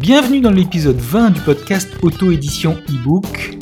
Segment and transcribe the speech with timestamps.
[0.00, 3.58] Bienvenue dans l'épisode 20 du podcast Auto-édition e-book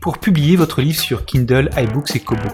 [0.00, 2.48] pour publier votre livre sur Kindle, iBooks et Kobo.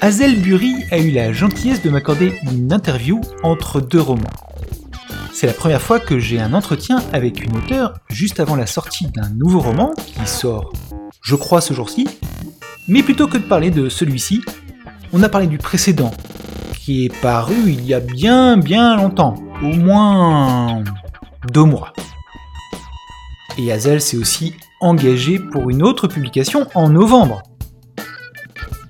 [0.00, 4.43] Hazel Bury a eu la gentillesse de m'accorder une interview entre deux romans.
[5.36, 9.08] C'est la première fois que j'ai un entretien avec une auteure juste avant la sortie
[9.08, 10.72] d'un nouveau roman qui sort,
[11.22, 12.06] je crois, ce jour-ci.
[12.86, 14.42] Mais plutôt que de parler de celui-ci,
[15.12, 16.12] on a parlé du précédent,
[16.78, 20.84] qui est paru il y a bien bien longtemps, au moins
[21.52, 21.92] deux mois.
[23.58, 27.42] Et Hazel s'est aussi engagé pour une autre publication en novembre.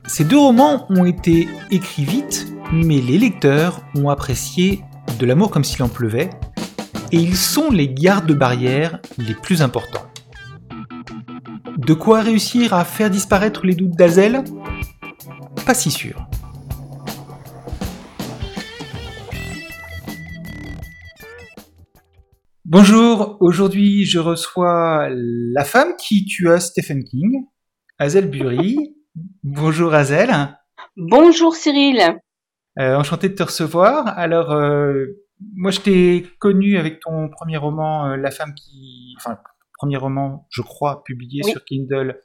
[0.06, 4.84] Ces deux romans ont été écrits vite, mais les lecteurs ont apprécié
[5.18, 6.30] De l'amour comme s'il en pleuvait,
[7.12, 10.06] et ils sont les gardes-barrières les plus importants.
[11.78, 14.42] De quoi réussir à faire disparaître les doutes d'Azel?
[15.64, 16.26] Pas si sûr.
[22.64, 27.44] Bonjour, aujourd'hui je reçois la femme qui tua Stephen King,
[27.98, 28.76] Hazel Bury.
[29.42, 30.30] Bonjour Hazel.
[30.96, 32.18] Bonjour Cyril.
[32.78, 34.06] Euh, enchanté de te recevoir.
[34.18, 35.06] Alors, euh,
[35.54, 39.14] moi je t'ai connu avec ton premier roman, euh, La femme qui...
[39.18, 39.38] Enfin,
[39.78, 41.50] premier roman, je crois, publié Oui.
[41.52, 42.20] sur Kindle,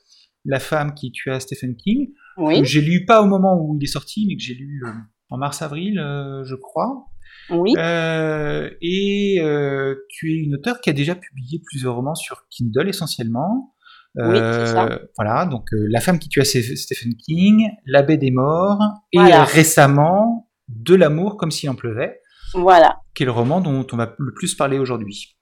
[0.45, 2.09] La femme qui tua Stephen King.
[2.37, 4.81] Oui, Que J'ai lu pas au moment où il est sorti, mais que j'ai lu
[4.85, 4.91] euh,
[5.29, 7.05] en mars-avril, euh, je crois.
[7.51, 12.47] oui, Euh, et euh, tu es une auteure qui a déjà publié plusieurs romans sur
[12.49, 13.75] Kindle essentiellement.
[14.15, 14.99] Oui, ça.
[15.17, 19.19] Voilà, donc euh, La femme qui tua Ste- Stephen King, La baie des morts, et
[19.19, 19.41] Voilà.
[19.41, 22.19] euh, récemment De l'amour comme s'il en pleuvait,
[22.53, 22.99] voilà.
[23.15, 25.37] qui est le roman dont on va le plus parler aujourd'hui.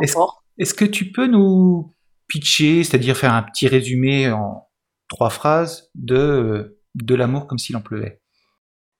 [0.00, 0.44] D'accord.
[0.58, 1.92] Est-ce que tu peux nous
[2.28, 4.68] pitcher, c'est-à-dire faire un petit résumé en
[5.08, 8.20] trois phrases de euh, De l'amour comme s'il en pleuvait?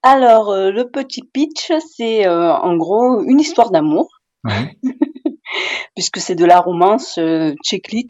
[0.02, 4.08] Alors, euh, le petit pitch, c'est euh, en gros une histoire d'amour,
[4.44, 4.76] Ouais,
[5.96, 7.54] puisque c'est de la romance euh,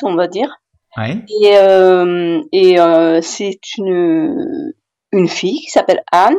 [0.03, 0.56] on va dire.
[0.97, 4.72] Ouais, Et, euh, et euh, c'est une,
[5.12, 6.34] une fille qui s'appelle Anne,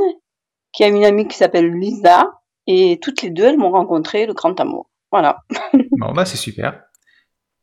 [0.74, 2.32] qui a une amie qui s'appelle Lisa,
[2.68, 4.90] et toutes les deux, elles m'ont rencontré le grand amour.
[5.12, 5.40] Voilà.
[6.00, 6.82] bon bah c'est super.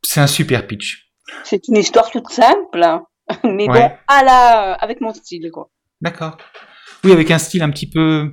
[0.03, 1.11] C'est un super pitch.
[1.43, 3.05] C'est une histoire toute simple, hein,
[3.43, 3.89] mais Ouais.
[3.89, 5.69] bon, à la, avec mon style, quoi.
[6.01, 6.37] D'accord.
[7.03, 8.31] Oui, avec un style un petit peu,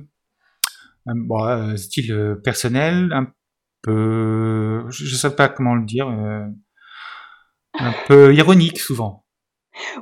[1.07, 3.27] euh, bon, euh, style personnel, un
[3.81, 6.07] peu, je, je sais pas comment le dire,
[7.79, 9.25] un peu ironique souvent.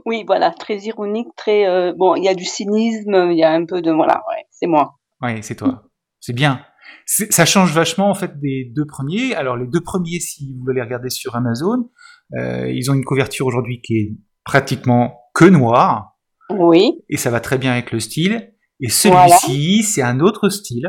[0.06, 2.16] Oui, voilà, très ironique, très euh, bon.
[2.16, 5.00] Il y a du cynisme, il y a un peu de voilà, ouais, c'est moi.
[5.22, 5.84] Ouais, c'est toi.
[6.20, 6.62] C'est bien.
[7.06, 9.34] Ça change vachement en fait des deux premiers.
[9.36, 11.90] Alors les deux premiers, si vous allez regarder sur Amazon,
[12.38, 14.12] euh, ils ont une couverture aujourd'hui qui est
[14.44, 16.18] pratiquement que noire
[16.50, 18.54] Oui, et ça va très bien avec le style.
[18.80, 20.88] Et celui-ci, c'est un autre style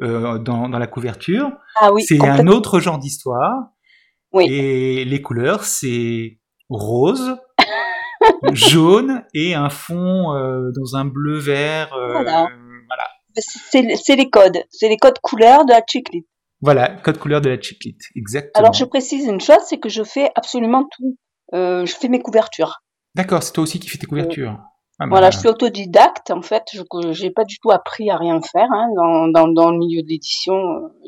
[0.00, 1.52] euh, dans, dans la couverture.
[1.76, 3.72] ah oui, c'est un autre genre d'histoire.
[4.32, 4.46] Oui.
[4.50, 6.38] Et les couleurs, c'est
[6.68, 7.36] rose,
[8.52, 11.92] jaune et un fond euh, dans un bleu vert.
[11.94, 12.48] euh, Voilà.
[12.86, 13.04] voilà.
[13.34, 16.26] C'est les codes, c'est les codes couleurs de la chiclite.
[16.60, 18.52] Voilà, code couleur de la chiclite, exactement.
[18.62, 21.16] Alors je précise une chose, c'est que je fais absolument tout.
[21.54, 22.82] Euh, je fais mes couvertures.
[23.14, 24.56] D'accord, c'est toi aussi qui fais tes couvertures.
[24.98, 26.62] Ah, bah, Voilà, je suis autodidacte en fait.
[26.72, 26.82] Je
[27.12, 30.08] j'ai pas du tout appris à rien faire hein, dans, dans, dans le milieu de
[30.08, 30.54] l'édition,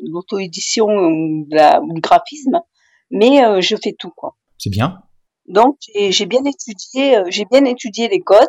[0.03, 2.59] l'auto-édition ou du graphisme,
[3.11, 4.35] mais euh, je fais tout quoi.
[4.57, 4.99] C'est bien.
[5.47, 8.47] Donc j'ai bien étudié, euh, j'ai bien étudié les codes.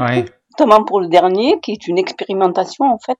[0.00, 0.24] Ouais.
[0.58, 3.18] notamment pour le dernier, qui est une expérimentation en fait.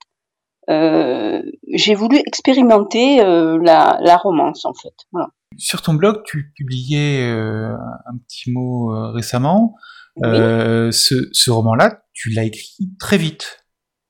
[0.71, 1.43] Euh,
[1.73, 4.95] j'ai voulu expérimenter euh, la, la romance en fait.
[5.13, 5.29] Voilà.
[5.59, 9.75] Sur ton blog, tu publiais un petit mot récemment.
[10.17, 10.29] Oui,
[10.93, 13.65] ce, ce roman-là, tu l'as écrit très vite.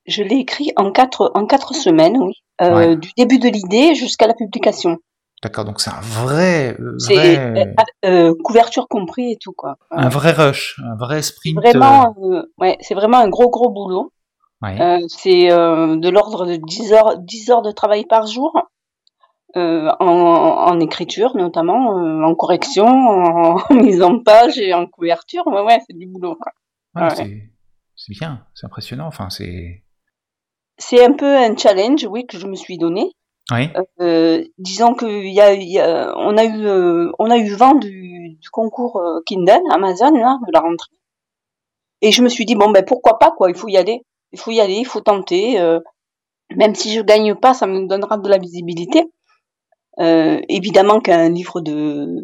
[0.06, 2.96] je l'ai écrit en quatre en quatre semaines, oui, Euh, Ouais.
[2.96, 4.98] du début de l'idée jusqu'à la publication.
[5.42, 7.64] D'accord, donc c'est un vrai, euh, vrai- euh,
[8.30, 9.76] euh, couverture compris et tout quoi.
[9.90, 11.56] un vrai rush, un vrai sprint.
[11.56, 14.12] Vraiment, euh, ouais, c'est vraiment un gros gros boulot.
[14.62, 14.80] euh, ouais.
[14.80, 18.56] Euh, c'est euh, de l'ordre de 10 heures, 10 heures de travail par jour,
[19.56, 24.86] euh, en, en écriture notamment, euh, en correction, en, en mise en page et en
[24.86, 25.44] couverture.
[25.48, 26.36] Ouais, ouais, c'est du boulot.
[26.40, 26.52] quoi.
[26.94, 27.48] Ouais, ouais.
[27.96, 29.06] C'est bien, c'est impressionnant.
[29.06, 29.82] Enfin, c'est.
[30.78, 33.12] C'est un peu un challenge, oui, que je me suis donné.
[34.00, 39.20] Euh, disons que a, on a eu, euh, on a eu vent du, concours euh,
[39.26, 40.94] Kindle Amazon de la rentrée.
[42.00, 44.38] Et je me suis dit bon ben pourquoi pas quoi, il faut y aller, il
[44.38, 45.58] faut y aller, il faut tenter.
[46.56, 49.04] même si je gagne pas, ça me donnera de la visibilité.
[49.98, 51.62] Évidemment qu'un livre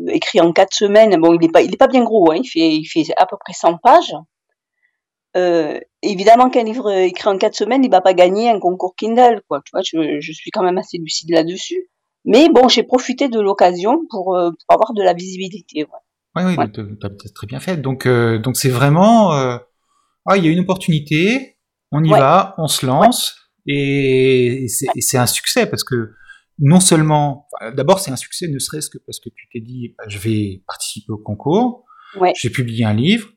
[0.09, 2.85] écrit en quatre semaines, bon, il est pas, pas bien gros, hein, il fait, il
[2.87, 4.15] fait à peu près 100 pages.
[5.37, 9.43] Euh, évidemment qu'un livre écrit en quatre semaines, il va pas gagner un concours Kindle,
[9.49, 9.61] quoi.
[9.65, 11.91] Tu vois, je, je suis quand même assez lucide là-dessus.
[12.25, 15.85] Mais bon, j'ai profité de l'occasion pour, euh, pour, avoir de la visibilité.
[15.85, 15.99] Ouais.
[16.37, 16.71] Oui, oui, ouais.
[16.71, 17.77] tu as très bien fait.
[17.77, 21.59] Donc, euh, donc c'est vraiment, ah, il y a une opportunité,
[21.91, 22.19] on y ouais.
[22.19, 23.37] va, on se lance,
[23.67, 26.13] et c'est un succès parce que
[26.59, 30.05] non seulement, d'abord c'est un succès, ne serait-ce que parce que tu t'es dit, bah,
[30.09, 31.85] je vais participer au concours,
[32.35, 33.29] j'ai publié un livre,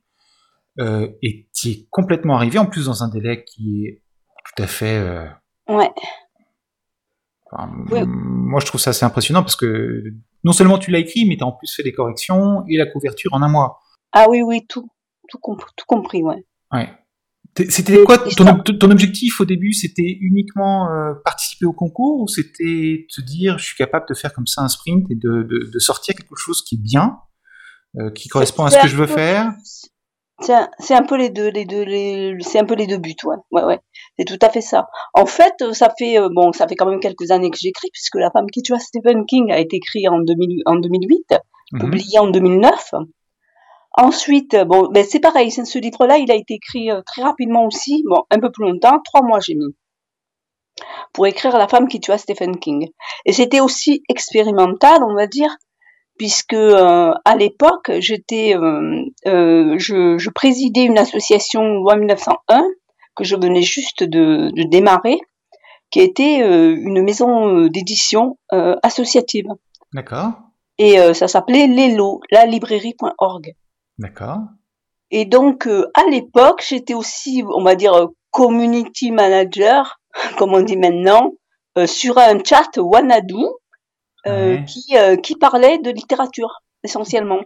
[0.80, 4.04] euh, et tu es complètement arrivé, en plus dans un délai qui est
[4.46, 4.98] tout à fait...
[4.98, 5.26] Euh,
[5.70, 5.92] ouais.
[7.52, 8.00] Enfin, oui.
[8.06, 10.04] Moi je trouve ça assez impressionnant parce que
[10.44, 12.86] non seulement tu l'as écrit, mais tu as en plus fait des corrections et la
[12.86, 13.80] couverture en un mois.
[14.14, 14.90] Ah oui, oui, tout,
[15.30, 16.46] tout, comp tout compris, ouais.
[16.72, 16.90] Ouais.
[17.70, 23.06] C'était quoi ton, ton, objectif au début C'était uniquement euh, participer au concours ou c'était
[23.14, 25.80] te dire je suis capable de faire comme ça un sprint et de, de, de
[25.80, 27.20] sortir quelque chose qui est bien,
[27.98, 29.52] euh, qui correspond à ce que je veux faire?
[30.42, 31.86] C'est un, un, peu les deux, les deux,
[32.42, 33.80] c'est un peu les deux buts, ouais, ouais, ouais.
[34.18, 34.88] C'est tout à fait ça.
[35.14, 38.16] En fait, ça fait euh, bon, ça fait quand même quelques années que j'écris puisque
[38.16, 41.36] La femme qui tua Stephen King a été écrit en, 2000, en 2008,
[41.72, 41.80] mmh.
[41.80, 42.94] publié en 2009.
[43.94, 45.52] Ensuite, bon, ben c'est pareil.
[45.52, 49.00] Ce livre-là, il a été écrit euh, très rapidement aussi, bon, un peu plus longtemps,
[49.04, 49.76] trois mois j'ai mis
[51.14, 52.90] pour écrire La femme qui tua Stephen King.
[53.26, 55.56] Et c'était aussi expérimental, on va dire,
[56.18, 62.64] puisque euh, à l'époque j'étais, euh, euh, je, je, présidais une association loi 1901
[63.16, 65.20] que je venais juste de, de démarrer,
[65.90, 68.38] qui était une maison d'édition
[68.84, 69.48] associative.
[69.94, 70.32] D'accord.
[70.78, 73.54] Et ça s'appelait Lelo, la librairie.org.
[73.98, 74.40] D'accord.
[75.12, 80.00] Et donc à l'époque j'étais aussi, on va dire, community manager,
[80.38, 81.34] comme on dit maintenant,
[81.86, 83.36] sur un chat Wanadu
[84.28, 84.66] euh, Ouais.
[84.66, 87.40] qui, euh, qui parlait de littérature essentiellement.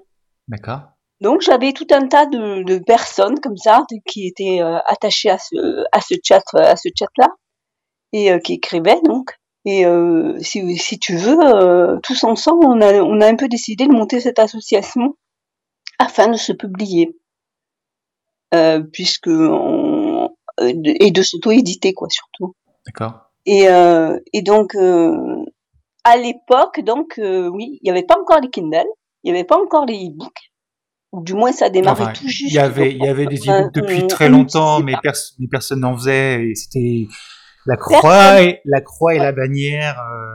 [0.49, 0.81] D'accord.
[1.25, 5.31] Donc j'avais tout un tas de, de personnes comme ça de- qui étaient euh, attachées
[5.31, 7.29] à ce à ce chat à ce chat là
[8.13, 9.31] et euh, qui écrivaient donc.
[9.65, 13.47] Et euh, si, si tu veux, euh, tous ensemble, on a, on a un peu
[13.47, 15.15] décidé de monter cette association
[15.97, 17.17] afin de se publier,
[18.53, 20.29] euh, puisque on,
[20.61, 22.53] euh, et de s'auto-éditer quoi surtout.
[22.85, 23.31] D'accord.
[23.47, 25.43] Et, euh, et donc, euh,
[26.03, 28.85] à l'époque, donc, euh, oui, il n'y avait pas encore les Kindle,
[29.23, 30.51] il n'y avait pas encore les e-books,
[31.15, 32.51] ou du moins ça démarrait Enfin, tout juste.
[32.51, 34.93] il y avait, il y donc, avait des e-books depuis on- très on longtemps, mais,
[35.01, 36.49] pers- mais personne n'en faisait.
[36.49, 37.07] Et c'était
[37.65, 40.27] la croix et la croix et la bannière euh,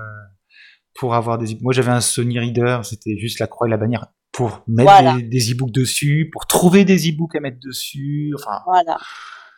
[0.94, 1.56] pour avoir des.
[1.60, 2.80] Moi, j'avais un Sony Reader.
[2.84, 5.16] C'était juste la croix et la bannière pour mettre Voilà.
[5.20, 8.32] des, e-books dessus, pour trouver des e-books à mettre dessus.
[8.38, 8.96] Enfin, Voilà.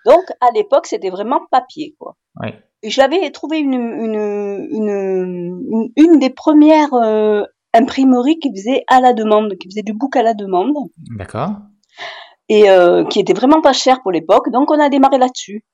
[0.07, 2.17] Donc, à l'époque, c'était vraiment papier, quoi.
[2.41, 2.55] ouais.
[2.85, 9.13] J'avais trouvé une, une, une, une, une des premières euh, imprimeries qui faisait à la
[9.13, 10.75] demande, qui faisait du book à la demande,
[11.17, 11.51] D'accord.
[12.49, 14.51] et euh, qui était vraiment pas cher pour l'époque.
[14.51, 15.65] Donc, on a démarré là-dessus.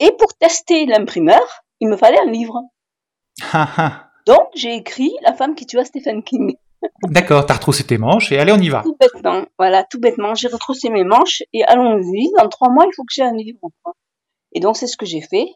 [0.00, 1.42] Et pour tester l'imprimeur,
[1.80, 2.60] il me fallait un livre.
[4.26, 6.54] Donc, j'ai écrit La femme qui tua Stephen King.
[7.04, 8.82] D'accord, t'as retroussé tes manches et allez, on y va.
[8.82, 12.30] Tout bêtement, voilà, tout bêtement, j'ai retroussé mes manches et allons-y.
[12.38, 13.58] Dans trois mois, il faut que j'ai un livre.
[14.52, 15.46] Et donc, c'est ce que j'ai fait.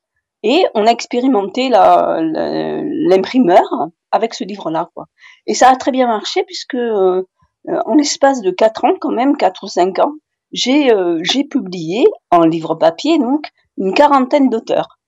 [0.43, 3.63] Et on a expérimenté l'imprimeur
[4.13, 5.07] avec ce livre-là, quoi.
[5.47, 7.23] Et ça a très bien marché puisque, euh,
[7.69, 10.13] euh, en l'espace de quatre ans, quand même, quatre ou cinq ans,
[10.53, 14.99] j'ai euh, j'ai publié en livre papier, donc, une quarantaine d'auteurs.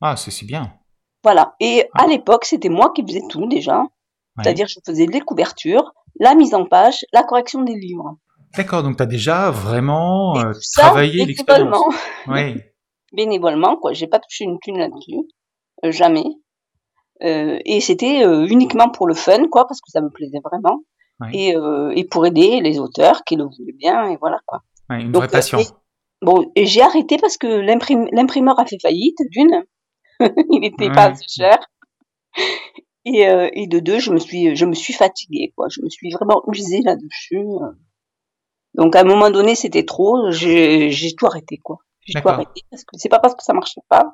[0.00, 0.72] Ah, c'est si bien.
[1.22, 1.54] Voilà.
[1.60, 2.04] Et Ah.
[2.04, 3.78] à l'époque, c'était moi qui faisais tout déjà.
[3.80, 3.86] Ouais.
[4.44, 8.16] C'est-à-dire, je faisais les couvertures, la mise en page, la correction des livres.
[8.56, 11.68] D'accord, donc t'as déjà vraiment euh, ça, travaillé l'expérience.
[12.26, 12.54] bénévolement.
[12.54, 12.60] Oui.
[13.12, 13.92] bénévolement, quoi.
[13.92, 15.18] J'ai pas touché une thune là-dessus,
[15.84, 16.24] euh, jamais.
[17.22, 20.80] Euh, et c'était euh, uniquement pour le fun, quoi, parce que ça me plaisait vraiment,
[21.20, 21.28] Ouais.
[21.34, 24.62] et, euh, et pour aider les auteurs qui le voulaient bien, et voilà, quoi.
[24.88, 25.58] Ouais, une Donc, vraie passion.
[25.58, 25.66] et-
[26.22, 29.64] Bon, et j'ai arrêté parce que l'imprim- l'imprimeur a fait faillite, d'une,
[30.50, 31.58] il était pas assez cher,
[33.04, 35.66] et, euh, et de deux, je me suis, je me suis fatiguée, quoi.
[35.70, 37.42] Je me suis vraiment usée là-dessus.
[38.74, 41.78] Donc à un moment donné, c'était trop, j'ai tout arrêté, quoi.
[42.06, 44.12] J'ai tout arrêté parce que c'est pas parce que ça marchait pas,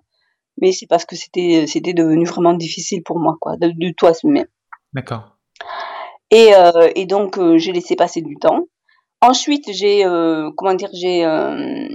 [0.60, 4.06] mais c'est parce que c'était c'était devenu vraiment difficile pour moi, quoi, de, de tout
[4.06, 4.46] assumer.
[4.92, 5.36] D'accord.
[6.30, 8.64] Et, euh, et donc euh, j'ai laissé passer du temps.
[9.20, 11.88] Ensuite, j'ai euh, comment dire, j'ai euh,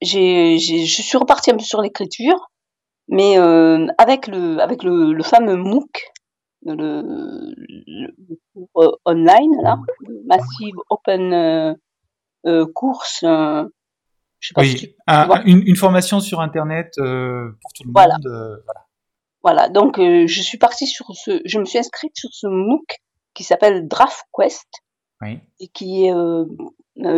[0.00, 2.50] j'ai j'ai- je suis repartie un peu sur l'écriture,
[3.08, 6.04] mais euh, avec le avec le, le fameux MOOC,
[6.64, 11.74] le, le, le cours euh, online là, le Massive Open euh,
[12.46, 13.24] euh, Course.
[14.46, 17.82] Je sais pas si tu Oui, un- une, une formation sur Internet euh, pour tout
[17.84, 18.14] le Voilà.
[18.14, 18.26] monde.
[18.26, 18.80] euh, voilà.
[19.42, 22.96] Voilà, donc euh, je suis partie sur ce, je me suis inscrite sur ce MOOC
[23.34, 24.66] qui s'appelle DraftQuest
[25.22, 25.38] Oui.
[25.60, 26.12] et qui est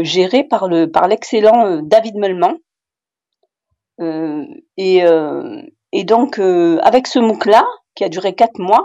[0.04, 2.56] géré par le par l'excellent David Melman.
[4.00, 4.44] Euh,
[4.76, 5.02] et,
[5.92, 8.84] et donc avec ce MOOC là qui a duré quatre mois,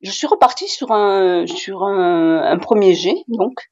[0.00, 3.70] je suis repartie sur un sur un, un premier jet donc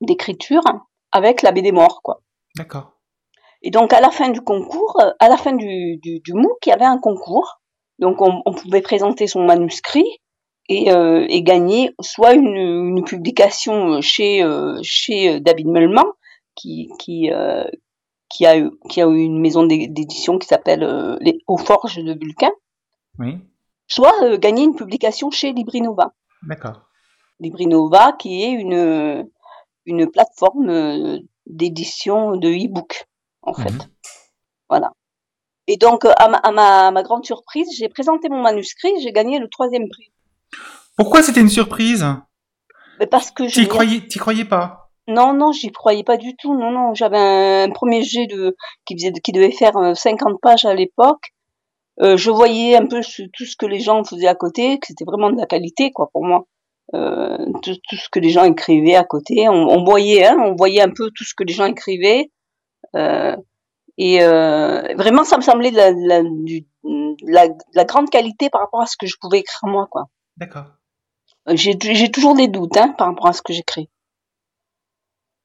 [0.00, 0.62] d'écriture
[1.12, 2.22] avec la BD mort quoi.
[2.56, 2.92] D'accord.
[3.62, 6.66] Et donc à la fin du concours, euh, à la fin du, du, du MOOC,
[6.66, 7.60] il y avait un concours.
[7.98, 10.06] Donc on, on pouvait présenter son manuscrit
[10.68, 16.04] et, euh, et gagner soit une, une publication chez euh, chez euh, David Melman
[16.54, 17.64] qui qui euh,
[18.28, 20.84] qui a eu qui a eu une maison d'é- d'édition qui s'appelle
[21.20, 22.50] les Aux Forges de Vulcain,
[23.18, 23.38] Oui.
[23.86, 26.12] soit gagner une publication chez Librinova.
[26.42, 26.82] D'accord.
[27.40, 29.28] Librinova qui est une
[29.86, 33.06] une plateforme d'édition de e-book
[33.46, 33.70] en fait.
[33.72, 33.78] Mhm.
[34.68, 34.92] Voilà.
[35.68, 38.92] Et donc, euh, à ma, à ma, à ma grande surprise, j'ai présenté mon manuscrit,
[39.00, 40.12] j'ai gagné le troisième prix.
[40.96, 42.06] Pourquoi c'était une surprise?
[43.00, 44.90] Mais parce que je Tu y croyais, t'y croyais pas?
[45.08, 46.54] Non, non, j'y croyais pas du tout.
[46.58, 50.40] Non, non, j'avais un, un premier jet de qui faisait, qui devait faire euh, 50
[50.40, 51.32] pages à l'époque.
[52.00, 54.86] Euh, je voyais un peu ce- tout ce que les gens faisaient à côté, que
[54.88, 56.44] c'était vraiment de la qualité, quoi, pour moi.
[56.94, 60.54] Euh, tout, tout ce que les gens écrivaient à côté, on, on voyait, hein, on
[60.54, 62.30] voyait un peu tout ce que les gens écrivaient.
[62.94, 63.36] Euh,
[63.98, 67.84] et euh, vraiment, ça me semblait de la, de la, du- de la, de la
[67.84, 70.04] grande qualité par rapport à ce que je pouvais écrire moi, quoi.
[70.36, 70.66] D'accord.
[71.48, 73.88] Euh, J'ai toujours des doutes hein, par rapport à ce que j'écris.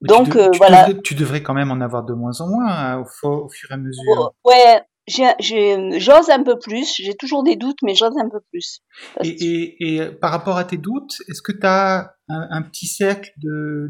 [0.01, 0.85] Donc, tu, de- tu voilà.
[0.87, 3.69] devrais, tu devrais quand même en avoir de moins en moins hein, au, au fur
[3.71, 4.33] et à mesure.
[4.43, 6.95] Ouais, j'ose un peu plus.
[6.97, 8.81] J'ai toujours des doutes, mais j'ose un peu plus.
[9.23, 12.87] Et, et, et par rapport à tes doutes, est-ce que tu as un, un petit
[12.87, 13.31] cercle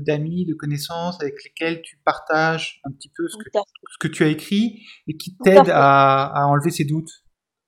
[0.06, 4.24] d'amis, de, connaissances avec lesquels tu partages un petit peu ce que, ce que tu
[4.24, 7.12] as écrit et qui t'aident à, à enlever ces doutes?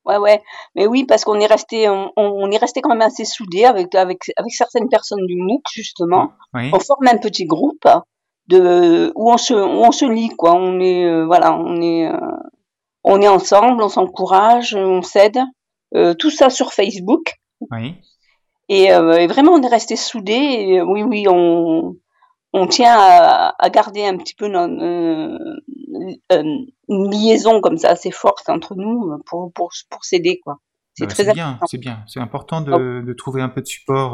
[0.05, 0.41] Ouais, ouais.
[0.75, 3.95] Mais oui, parce qu'on est resté, on, on est resté quand même assez soudés avec,
[3.95, 6.33] avec, avec certaines personnes du MOOC, justement.
[6.53, 6.69] Oui.
[6.73, 7.88] On forme un petit groupe
[8.47, 10.55] de, où on se, où on se lit, quoi.
[10.55, 12.17] On est, euh, voilà, on est, euh,
[13.03, 15.39] on est ensemble, on s'encourage, on s'aide.
[15.95, 17.36] Euh, tout ça sur Facebook.
[17.72, 17.95] Oui.
[18.69, 20.33] Et, euh, et vraiment, on est resté soudés.
[20.33, 21.95] Et, euh, oui, oui, on,
[22.53, 25.62] on tient à, à garder un petit peu une
[26.89, 30.60] liaison comme ça assez forte entre nous pour, pour, pour s'aider, quoi.
[30.95, 31.65] C'est Bah, très c'est bien, important.
[31.67, 32.03] c'est bien.
[32.07, 34.13] C'est important de, de trouver un peu de support.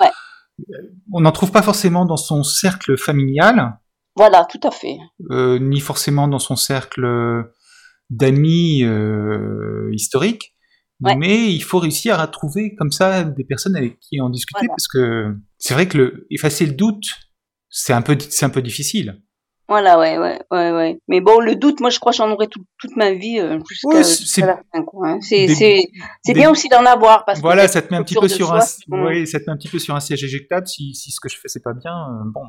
[0.00, 0.10] Ouais.
[1.12, 3.78] On n'en trouve pas forcément dans son cercle familial,
[4.16, 4.98] Voilà, tout à fait.
[5.28, 7.50] ni forcément dans son cercle
[8.10, 10.54] d'amis euh, historiques,
[11.02, 11.16] Ouais.
[11.16, 14.74] mais il faut réussir à trouver comme ça des personnes avec qui en discuter Voilà.
[14.76, 17.06] parce que c'est vrai que le, effacer le doute,
[17.70, 19.22] c'est un peu, c'est un peu difficile.
[19.66, 21.00] Voilà, ouais, ouais, ouais, ouais.
[21.08, 23.58] Mais bon, le doute, moi, je crois que j'en aurai tout- toute ma vie euh,
[23.68, 25.18] jusqu'à Ouais, jusqu'à la fin, hein.
[25.22, 25.88] C'est, des-
[26.34, 28.58] bien aussi d'en avoir parce Voilà, que ça te met un petit peu sur un,
[28.88, 31.28] ouais, ça te met un petit peu sur un siège éjectable si, si ce que
[31.30, 31.92] je fais c'est pas bien.
[31.94, 32.42] euh, bon,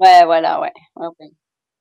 [0.00, 1.30] ouais, voilà, ouais, ouais, ouais.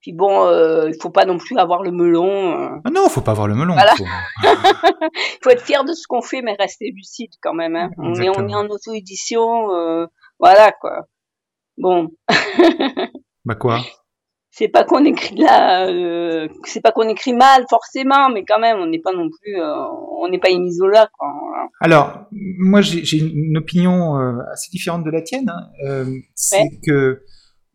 [0.01, 2.59] Puis bon, euh, il faut pas non plus avoir le melon.
[2.59, 2.69] euh.
[2.83, 3.73] ah non, faut pas avoir le melon.
[3.73, 3.93] Voilà.
[3.95, 4.03] faut-
[4.43, 7.75] Il faut être fier de ce qu'on fait, mais rester lucide quand même.
[7.75, 7.89] Hein.
[7.97, 8.57] On est, on est Exactement.
[8.57, 10.05] en auto-édition, euh,
[10.39, 11.05] voilà quoi.
[11.77, 12.09] Bon,
[13.45, 13.79] Bah quoi?
[14.53, 18.77] C'est pas qu'on écrit là, euh, c'est pas qu'on écrit mal forcément, mais quand même,
[18.79, 19.85] on n'est pas non plus, euh,
[20.19, 21.29] on n'est pas Imisola quoi.
[21.79, 24.15] Alors, moi, j'ai une opinion
[24.51, 25.49] assez différente de la tienne.
[25.49, 26.05] hein.
[26.35, 27.21] C'est que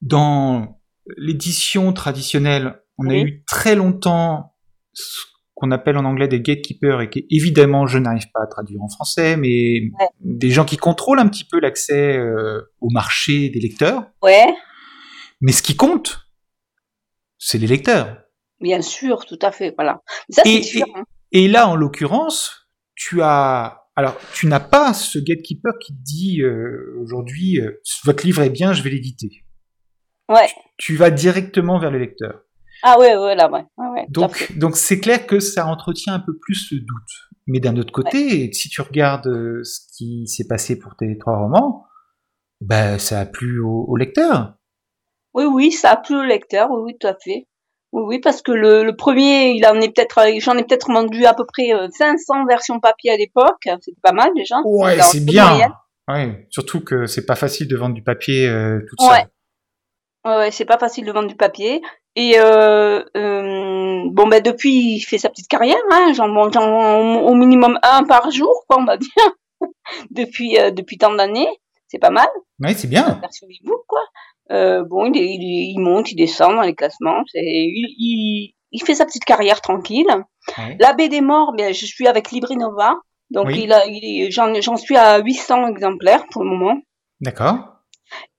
[0.03, 0.77] dans
[1.17, 4.55] l'édition traditionnelle, on a eu très longtemps
[4.93, 8.83] ce qu'on appelle en anglais des gatekeepers et qui, évidemment, je n'arrive pas à traduire
[8.83, 10.07] en français, mais Ouais.
[10.21, 14.05] des gens qui contrôlent un petit peu l'accès euh, au marché des lecteurs.
[14.23, 14.47] Ouais,
[15.41, 16.21] Mais ce qui compte,
[17.39, 18.19] c'est les lecteurs.
[18.61, 20.03] bien sûr, tout à fait, voilà.
[20.31, 20.63] Ça Et-.
[21.33, 26.43] Et là, en l'occurrence, tu as, alors, tu n'as pas ce gatekeeper qui te dit
[26.43, 29.45] euh, aujourd'hui, euh, votre livre est bien, je vais l'éditer.
[30.29, 30.49] Ouais.
[30.79, 32.43] Tu vas directement vers le lecteur.
[32.83, 34.07] Ah ouais, ouais, là, ouais.
[34.11, 37.11] Donc, donc c'est clair que ça entretient un peu plus le doute.
[37.47, 41.39] Mais d'un autre côté, si tu regardes euh, ce qui s'est passé pour tes trois
[41.39, 41.87] romans,
[42.61, 44.55] ben, ça a plu au, au lecteur.
[45.33, 47.47] Oui, oui, ça a plu au lecteur, oui, oui, tout à fait.
[47.93, 50.91] Oui, oui, parce que le, le premier, il en est peut-être, euh, j'en ai peut-être
[50.91, 53.63] vendu à peu près euh, 500 versions papier à l'époque.
[53.81, 54.57] C'était pas mal déjà.
[54.65, 55.73] Ouais, c'est bien.
[56.09, 59.21] Ouais, surtout que c'est pas facile de vendre du papier euh, toute Ouais.
[59.21, 59.29] seule.
[60.27, 61.81] Ouais, c'est pas facile de vendre du papier.
[62.17, 65.77] Et euh, euh, bon, ben depuis, il fait sa petite carrière.
[65.91, 69.11] Hein, j'en j'en- au minimum un par jour, quoi, on va dire.
[70.11, 71.49] depuis euh, depuis tant d'années,
[71.89, 72.27] c'est pas mal.
[72.61, 73.19] Ouais, c'est bien.
[73.21, 74.01] version e-book, quoi.
[74.51, 77.23] Bon, il, est- il, est- il monte, il descend dans les classements.
[77.33, 80.07] C'est, il, il, il fait sa petite carrière tranquille.
[80.59, 80.77] Ouais.
[80.81, 82.95] La BD mort, bien, je suis avec Librinova.
[83.31, 83.63] Donc Oui.
[83.65, 86.79] il a, il- j'en, j'en suis à 800 exemplaires pour le moment.
[87.21, 87.76] D'accord.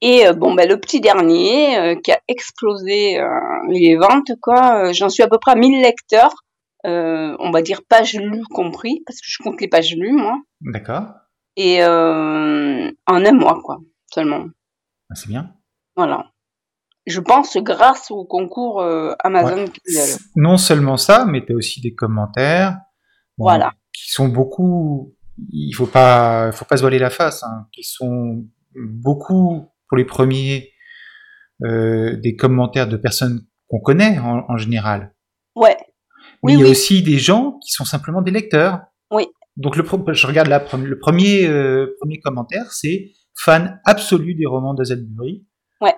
[0.00, 3.28] Et euh, bon, ben le petit dernier euh, qui a explosé euh,
[3.68, 4.92] les ventes, quoi.
[4.92, 6.34] j'en suis à peu près à 1000 lecteurs.
[6.84, 10.40] on va dire pages lues compris, parce que je compte les pages lues, moi.
[10.60, 11.06] D'accord.
[11.56, 13.78] Et en un mois, quoi,
[14.12, 14.46] seulement.
[15.10, 15.54] Ah, C'est bien.
[15.96, 16.30] Voilà.
[17.08, 19.64] Je pense grâce au concours euh, Amazon.
[20.36, 22.72] Non seulement ça, mais tu as aussi des commentaires.
[23.38, 23.72] bon, Voilà.
[23.94, 25.14] Qui sont beaucoup.
[25.50, 27.42] Il faut pas, faut pas se voiler la face.
[27.44, 28.44] Hein, qui sont
[28.74, 30.72] beaucoup pour les premiers
[31.64, 35.14] euh, des commentaires de personnes qu'on connaît en, en général.
[35.56, 35.76] Ouais.
[36.42, 36.70] Mais Oui, il y a oui.
[36.70, 38.80] aussi des gens qui sont simplement des lecteurs.
[39.10, 39.26] Oui.
[39.56, 44.74] Donc le, je regarde là, le premier, euh, premier commentaire, c'est fan absolu des romans
[44.74, 45.46] d'Azelbury.
[45.80, 45.94] Ouais.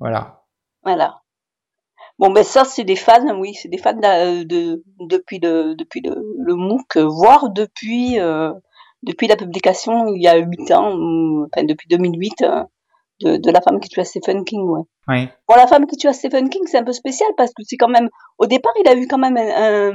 [0.00, 0.42] Voilà.
[0.82, 1.20] Voilà.
[2.18, 6.00] Bon, ben ça, c'est des fans, oui, c'est des fans de, de- depuis le depuis
[6.00, 6.14] le,
[6.44, 8.52] le MOOC, voire depuis euh,
[9.04, 12.62] depuis la publication il y a huit ans, ou- enfin depuis 2008, euh,
[13.20, 14.82] de, de la femme qui tue Stephen King, ouais.
[15.06, 15.28] Ouais.
[15.48, 17.88] Bon, la femme qui tue Stephen King, c'est un peu spécial parce que c'est quand
[17.88, 18.08] même,
[18.38, 19.94] au départ, il a eu quand même un, un,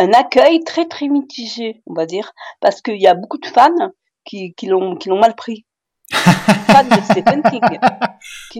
[0.00, 3.70] un accueil très très mitigé, on va dire, parce qu'il y a beaucoup de fans
[4.24, 5.64] qui qui l'ont qui l'ont mal pris.
[6.12, 7.60] fans de Stephen King.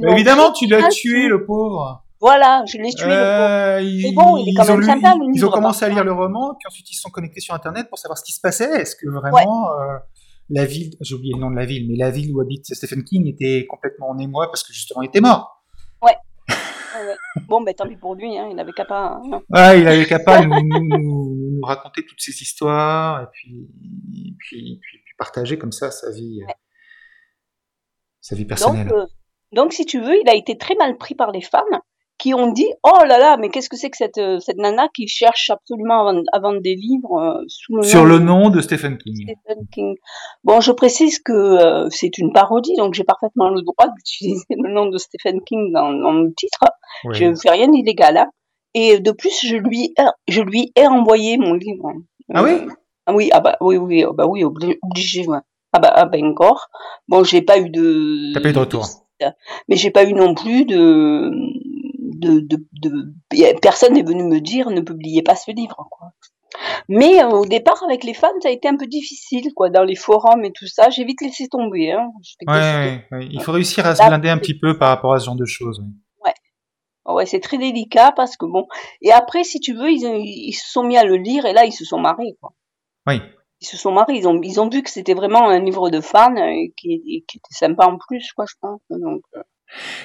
[0.09, 2.04] évidemment, tu l'as tué, le pauvre.
[2.26, 3.04] Voilà, je l'ai tué.
[3.07, 5.90] Euh, Mais bon, il est quand même lu- sympa, le ils livre, ont commencé à
[5.90, 8.33] lire le roman, puis ensuite ils se sont connectés sur Internet pour savoir ce qui
[8.33, 8.81] se passait.
[8.81, 9.99] Est-ce que vraiment euh,
[10.49, 13.04] la ville, j'ai oublié le nom de la ville, mais la ville où habite Stephen
[13.04, 15.64] King était complètement en émoi parce que justement il était mort.
[16.00, 16.16] Ouais,
[16.49, 17.14] ouais.
[17.47, 19.21] Bon, ben tant pis pour lui, hein, il avait qu'à pas.
[19.31, 19.40] hein.
[19.52, 23.69] Ah, il avait capable de nous, nous, nous- nous raconter toutes ces histoires et puis,
[24.14, 26.54] et puis, puis- puis partager comme ça sa vie, euh, Ouais.
[28.23, 28.93] sa vie Donc, personnelle.
[28.93, 29.04] euh,
[29.52, 31.62] donc, si tu veux, il a été très mal pris par les fans
[32.18, 34.88] qui ont dit Oh là là, mais qu'est-ce que c'est que cette, euh, cette nana
[34.94, 38.25] qui cherche absolument à vendre, à vendre des livres sous le Sur nom le de
[38.25, 39.35] nom de Stephen King.
[39.44, 39.94] Stephen King.
[40.44, 44.73] Bon, je précise que euh, c'est une parodie, donc j'ai parfaitement le droit d'utiliser le
[44.73, 46.64] nom de Stephen King dans, dans le titre.
[47.12, 48.16] Je ne fais rien d'illégal.
[48.16, 48.31] Hein.
[48.74, 51.92] Et de plus, je lui, ai, je lui ai envoyé mon livre.
[52.33, 52.53] Ah oui?
[53.07, 55.38] Ah oui, ah bah oui, oui, ah bah oui, obli- obligé, ouais.
[55.72, 56.68] Ah bah, ah bah encore.
[57.09, 58.33] Bon, j'ai pas eu de.
[58.33, 58.87] T'as pas eu de retour.
[59.68, 61.31] mais j'ai pas eu non plus de.
[62.25, 66.09] De, personne n'est venu me dire ne publiez pas ce livre, quoi.
[66.89, 69.83] Mais euh, au départ, avec les fans, ça a été un peu difficile, quoi, dans
[69.83, 70.89] les forums et tout ça.
[70.91, 72.11] J'ai vite laissé tomber, hein.
[72.47, 73.29] Ouais, ouais, ouais.
[73.31, 75.47] Il faut réussir à se blinder un petit peu par rapport à ce genre de
[75.47, 75.83] choses.
[77.07, 78.67] Ouais, c'est très délicat parce que bon.
[79.03, 81.67] Et après, si tu veux, ils, ils se sont mis à le lire et là,
[81.67, 82.55] ils se sont marrés, quoi.
[83.07, 83.21] Oui.
[83.61, 84.15] Ils se sont marrés.
[84.15, 87.25] Ils ont, ils ont vu que c'était vraiment un livre de fans et qui, et
[87.29, 88.81] qui était sympa en plus, quoi, je pense.
[88.89, 89.43] Donc, euh,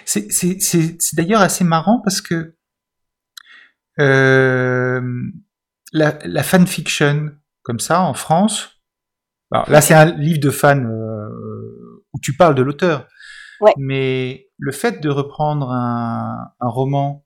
[0.05, 2.55] C'est d'ailleurs assez marrant parce que
[3.99, 5.01] euh,
[5.93, 7.31] la, la fanfiction,
[7.63, 8.81] comme ça, en France,
[9.51, 13.07] alors là c'est un livre de fan euh, où tu parles de l'auteur,
[13.61, 13.73] Ouais.
[13.77, 17.25] mais le fait de reprendre un, un roman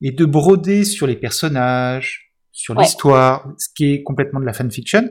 [0.00, 2.82] et de broder sur les personnages, sur Ouais.
[2.82, 5.08] l'histoire, ce qui est complètement de la fanfiction,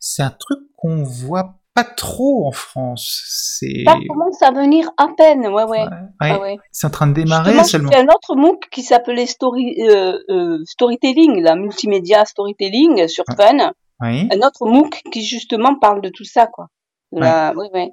[0.00, 3.22] c'est un truc qu'on voit pas trop en France.
[3.58, 5.82] C'est ça commence à venir à peine, ouais, ouais.
[5.84, 5.86] ouais,
[6.20, 6.56] Ah ouais.
[6.72, 7.90] c'est en train de démarrer Justement, seulement.
[7.92, 13.24] j'ai fait un autre MOOC qui s'appelait story, euh, euh, Storytelling, la multimédia storytelling sur.
[13.36, 13.72] Fun.
[14.00, 14.28] Oui.
[14.32, 16.66] Un autre MOOC qui justement parle de tout ça, quoi.
[17.12, 17.88] De la- ouais, ouais.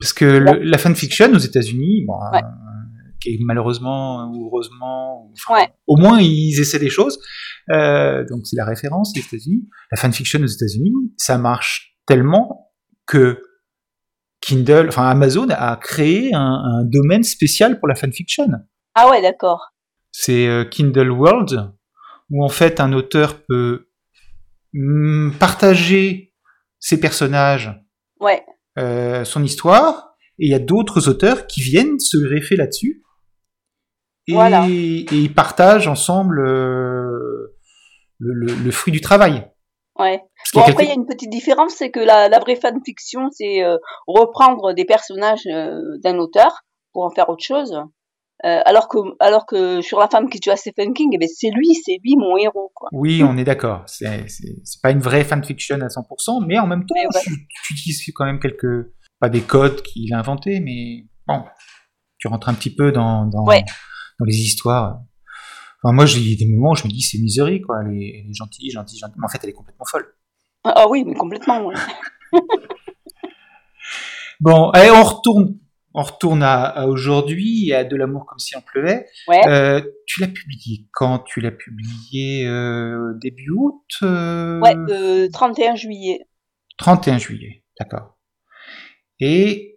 [0.00, 2.38] Parce que le- la fanfiction aux États-Unis, bon, euh,
[3.20, 7.18] qui est malheureusement ou heureusement, enfin, au moins ils essaient des choses.
[7.68, 9.68] Donc c'est la référence les États-Unis.
[9.90, 12.63] La fanfiction aux États-Unis, ça marche tellement
[13.06, 13.42] que
[14.40, 18.46] Kindle, enfin Amazon a créé un, un domaine spécial pour la fanfiction.
[18.94, 19.72] Ah ouais, d'accord.
[20.12, 21.72] C'est euh, Kindle World,
[22.30, 23.88] où en fait un auteur peut
[24.74, 26.34] mm, partager
[26.78, 27.72] ses personnages
[28.20, 28.44] Ouais.
[28.78, 33.02] euh, son histoire, et il y a d'autres auteurs qui viennent se greffer là-dessus,
[34.26, 34.66] et, Voilà.
[34.68, 37.54] et ils partagent ensemble euh,
[38.18, 39.46] le, le- le fruit du travail.
[39.98, 40.20] Ouais.
[40.54, 43.62] Bon, après, il y a une petite différence, c'est que la, la vraie fanfiction, c'est
[43.62, 43.76] euh,
[44.06, 47.72] reprendre des personnages euh, d'un auteur pour en faire autre chose.
[48.44, 51.50] Euh, alors que alors que sur la femme qui tue Stephen King, eh ben, c'est
[51.50, 52.88] lui, c'est lui mon héros, quoi.
[52.92, 53.84] Oui, on est d'accord.
[53.86, 54.10] C'est
[54.82, 57.20] pas une vraie fanfiction à 100%, mais en même temps, ouais.
[57.22, 61.44] tu, tu utilises quand même quelques, pas des codes qu'il a inventés, mais bon,
[62.18, 63.62] tu rentres un petit peu dans, dans, Ouais.
[64.18, 64.98] dans les histoires.
[65.84, 67.76] Enfin, moi, j'ai des moments où je me dis, c'est miserie, quoi.
[67.84, 69.16] Elle est, elle est gentille, gentille, gentille.
[69.18, 70.14] Mais en fait, elle est complètement folle.
[70.64, 71.66] Ah ah oui, mais complètement.
[71.66, 71.74] ouais.
[74.40, 75.58] Bon, allez, on retourne,
[75.94, 79.06] on retourne à, à aujourd'hui à De l'amour comme si on pleuvait.
[79.28, 79.46] Ouais.
[79.46, 81.20] Euh, tu l'as publié quand?
[81.20, 86.26] Tu l'as publié euh, début août euh, Ouais, euh, 31 juillet.
[86.78, 88.18] 31 juillet, d'accord.
[89.20, 89.73] Et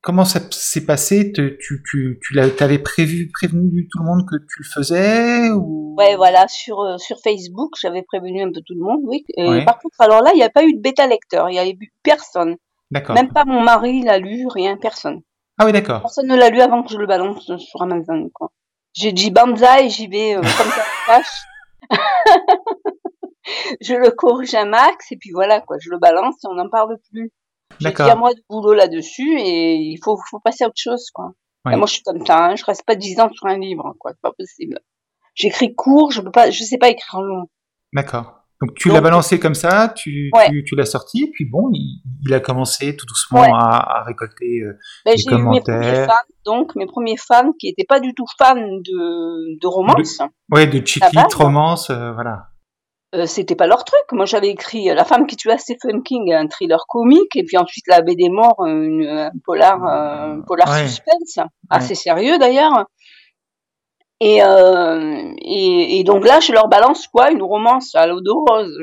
[0.00, 1.32] comment ça s'est passé?
[1.32, 5.94] Tu, tu, tu, tu l'avais prévu, prévenu tout le monde que tu le faisais ou...
[5.98, 9.24] Ouais, voilà, sur, euh, sur Facebook, j'avais prévenu un peu tout le monde, oui.
[9.36, 11.58] Et Par contre, alors là, il n'y a pas eu de bêta lecteur, il n'y
[11.58, 12.56] a eu personne.
[12.90, 13.14] D'accord.
[13.14, 15.20] Même pas mon mari l'a lu, rien, personne.
[15.58, 16.00] Ah oui, d'accord.
[16.00, 18.52] Personne ne l'a lu avant que je le balance sur Amazon, quoi.
[18.94, 21.90] J'ai dit banzai, j'y vais euh, comme ça, cache.
[23.80, 26.68] je le corrige un max, et puis voilà, quoi, je le balance et on n'en
[26.68, 27.32] parle plus.
[27.80, 31.10] J'ai dit à moi de boulot là-dessus, et il faut, faut passer à autre chose,
[31.12, 31.32] quoi.
[31.64, 34.12] Moi, je suis comme ça, hein, je reste pas dix ans sur un livre, quoi,
[34.12, 34.80] c'est pas possible.
[35.34, 37.44] J'écris court, je peux pas, je sais pas écrire long.
[37.92, 38.38] D'accord.
[38.60, 42.02] Donc tu l'as balancé comme ça, tu, tu, tu l'as sorti, et puis bon, il,
[42.26, 45.78] il a commencé tout doucement à, à, récolter euh, ben, des commentaires.
[45.78, 46.14] mes premiers fans,
[46.44, 50.18] donc mes premiers fans qui n'étaient pas du tout fans de, de romance.
[50.50, 52.48] ouais, de cheat romance, euh, voilà.
[53.14, 54.02] Euh, c'était pas leur truc.
[54.12, 57.86] Moi, j'avais écrit La femme qui tue Stephen King, un thriller comique, et puis ensuite
[57.88, 60.86] La baie des morts, une, un polar, un polar ouais.
[60.88, 62.86] suspense, assez sérieux d'ailleurs.
[64.20, 68.30] Et, euh, et, et, donc là, je leur balance quoi Une romance à l'eau de
[68.50, 68.78] rose.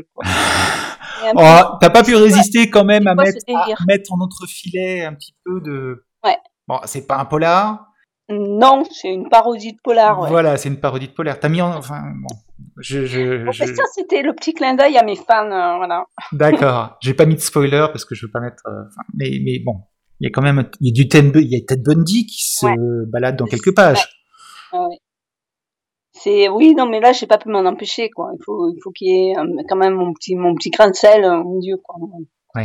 [1.35, 5.35] Oh, T'as pas pu résister quand même à mettre, à mettre en entrefilet un petit
[5.43, 6.03] peu de.
[6.23, 6.37] Ouais.
[6.67, 7.85] Bon, c'est pas un polar.
[8.29, 10.19] Non, c'est une parodie de polar.
[10.19, 10.29] Ouais.
[10.29, 11.39] Voilà, c'est une parodie de polar.
[11.39, 11.75] T'as mis en.
[11.75, 12.35] Enfin, bon.
[12.77, 13.65] Je, je, je...
[13.65, 15.51] ça, c'était le petit clin d'œil à mes fans.
[15.51, 16.05] Euh, voilà.
[16.31, 16.97] D'accord.
[17.01, 18.63] J'ai pas mis de spoiler parce que je veux pas mettre.
[18.67, 18.83] Euh,
[19.13, 19.81] mais, mais bon,
[20.19, 20.67] il y a quand même.
[20.81, 22.75] Il y a du Ted, il y a Ted Bundy qui se ouais.
[23.07, 24.07] balade dans quelques pages.
[24.73, 24.97] Ouais.
[26.13, 28.31] C'est oui, non, mais là, j'ai pas pu m'en empêcher, quoi.
[28.33, 29.35] Il faut, il faut qu'il y ait
[29.69, 31.97] quand même mon petit, mon petit grain de sel au milieu, quoi.
[32.55, 32.63] Oui.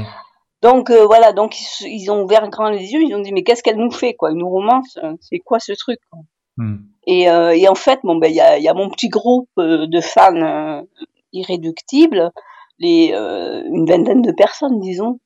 [0.62, 3.42] Donc euh, voilà, donc ils, ils, ont ouvert grand les yeux, ils ont dit mais
[3.42, 6.20] qu'est-ce qu'elle nous fait, quoi, une romance, c'est quoi ce truc quoi?
[6.60, 6.76] Mm.
[7.06, 9.48] et, euh, et, en fait, bon ben il y a, y a, mon petit groupe
[9.58, 10.84] euh, de fans
[11.32, 12.30] irréductibles,
[12.78, 15.20] les euh, une vingtaine de personnes, disons,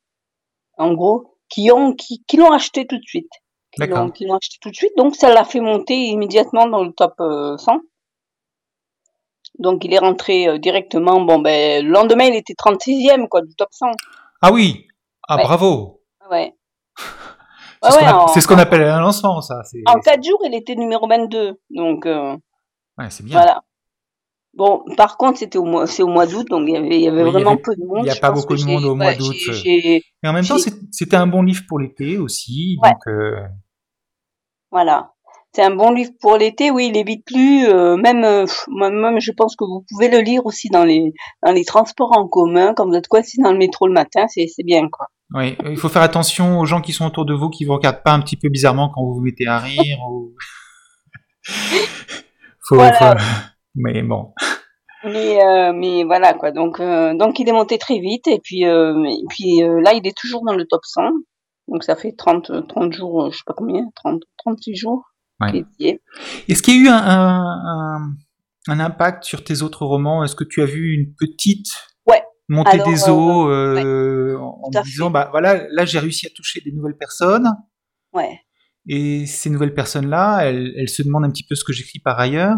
[0.78, 3.30] en gros, qui ont, qui, qui l'ont acheté tout de suite.
[3.72, 6.84] Qui l'ont, qui l'ont acheté tout de suite, donc ça l'a fait monter immédiatement dans
[6.84, 7.80] le top 100.
[9.58, 11.20] Donc il est rentré directement.
[11.20, 13.86] Bon ben le lendemain il était 36e quoi du top 100.
[14.42, 14.86] Ah oui.
[15.28, 15.42] Ah ouais.
[15.42, 16.02] bravo.
[16.30, 16.54] Ouais.
[18.32, 19.60] C'est ce, qu'on appelle un lancement ça.
[19.86, 21.60] En 4 jours il était numéro 22.
[21.70, 22.34] Donc euh,
[22.96, 23.36] ouais, c'est bien.
[23.36, 23.62] Voilà.
[24.54, 27.02] Bon, par contre, c'était au mois, c'est au mois d'août, donc il y avait, il
[27.02, 27.98] y avait oui, vraiment il y avait, peu de monde.
[27.98, 29.34] Il n'y a pas beaucoup de monde au mois d'août.
[29.66, 30.56] Mais en même temps,
[30.92, 32.78] c'était un bon livre pour l'été aussi.
[32.82, 33.46] Donc, euh...
[34.70, 35.13] Voilà
[35.54, 36.70] c'est un bon livre pour l'été.
[36.70, 37.64] Oui, il est vite lu.
[37.66, 41.12] Euh, même, euh, même, je pense que vous pouvez le lire aussi dans les
[41.44, 44.26] dans les transports en commun quand vous êtes coincé dans le métro le matin.
[44.28, 45.06] C'est bien quoi.
[45.32, 48.02] Oui, il faut faire attention aux gens qui sont autour de vous, qui vous regardent
[48.02, 49.98] pas un petit peu bizarrement quand vous vous mettez à rire.
[50.10, 50.34] ou...
[52.68, 53.16] faut, voilà.
[53.16, 53.24] faut...
[53.76, 54.32] Mais bon.
[55.04, 56.50] Mais euh, mais voilà quoi.
[56.50, 60.06] Donc euh, donc il est monté très vite et puis euh, et puis là il
[60.06, 61.02] est toujours dans le top 100.
[61.68, 65.13] Donc ça fait 30 30 jours, je sais pas combien, 30 36 jours.
[65.52, 66.00] Ouais.
[66.48, 68.14] Est-ce qu'il y a eu un, un,
[68.68, 70.24] un, impact sur tes autres romans?
[70.24, 71.68] Est-ce que tu as vu une petite
[72.06, 72.22] ouais.
[72.48, 74.40] montée Alors, des eaux euh, euh, ouais.
[74.40, 77.48] en, en disant bah voilà là j'ai réussi à toucher des nouvelles personnes
[78.12, 78.40] ouais.
[78.86, 82.00] et ces nouvelles personnes là elles, elles, se demandent un petit peu ce que j'écris
[82.00, 82.56] par ailleurs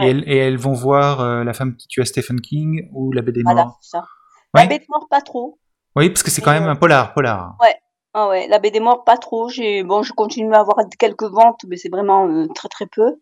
[0.00, 3.22] et elles, et, elles, vont voir euh, la femme qui tue Stephen King ou la
[3.22, 3.78] bête des voilà, morts.
[3.80, 4.04] Ça.
[4.52, 5.58] La bête mort pas trop.
[5.94, 7.56] Oui parce que c'est quand même un polar polar.
[7.60, 7.76] Ouais
[8.16, 9.48] ah ouais, la baie des morts, pas trop.
[9.48, 13.20] J'ai bon, je continue à avoir quelques ventes, mais c'est vraiment euh, très très peu.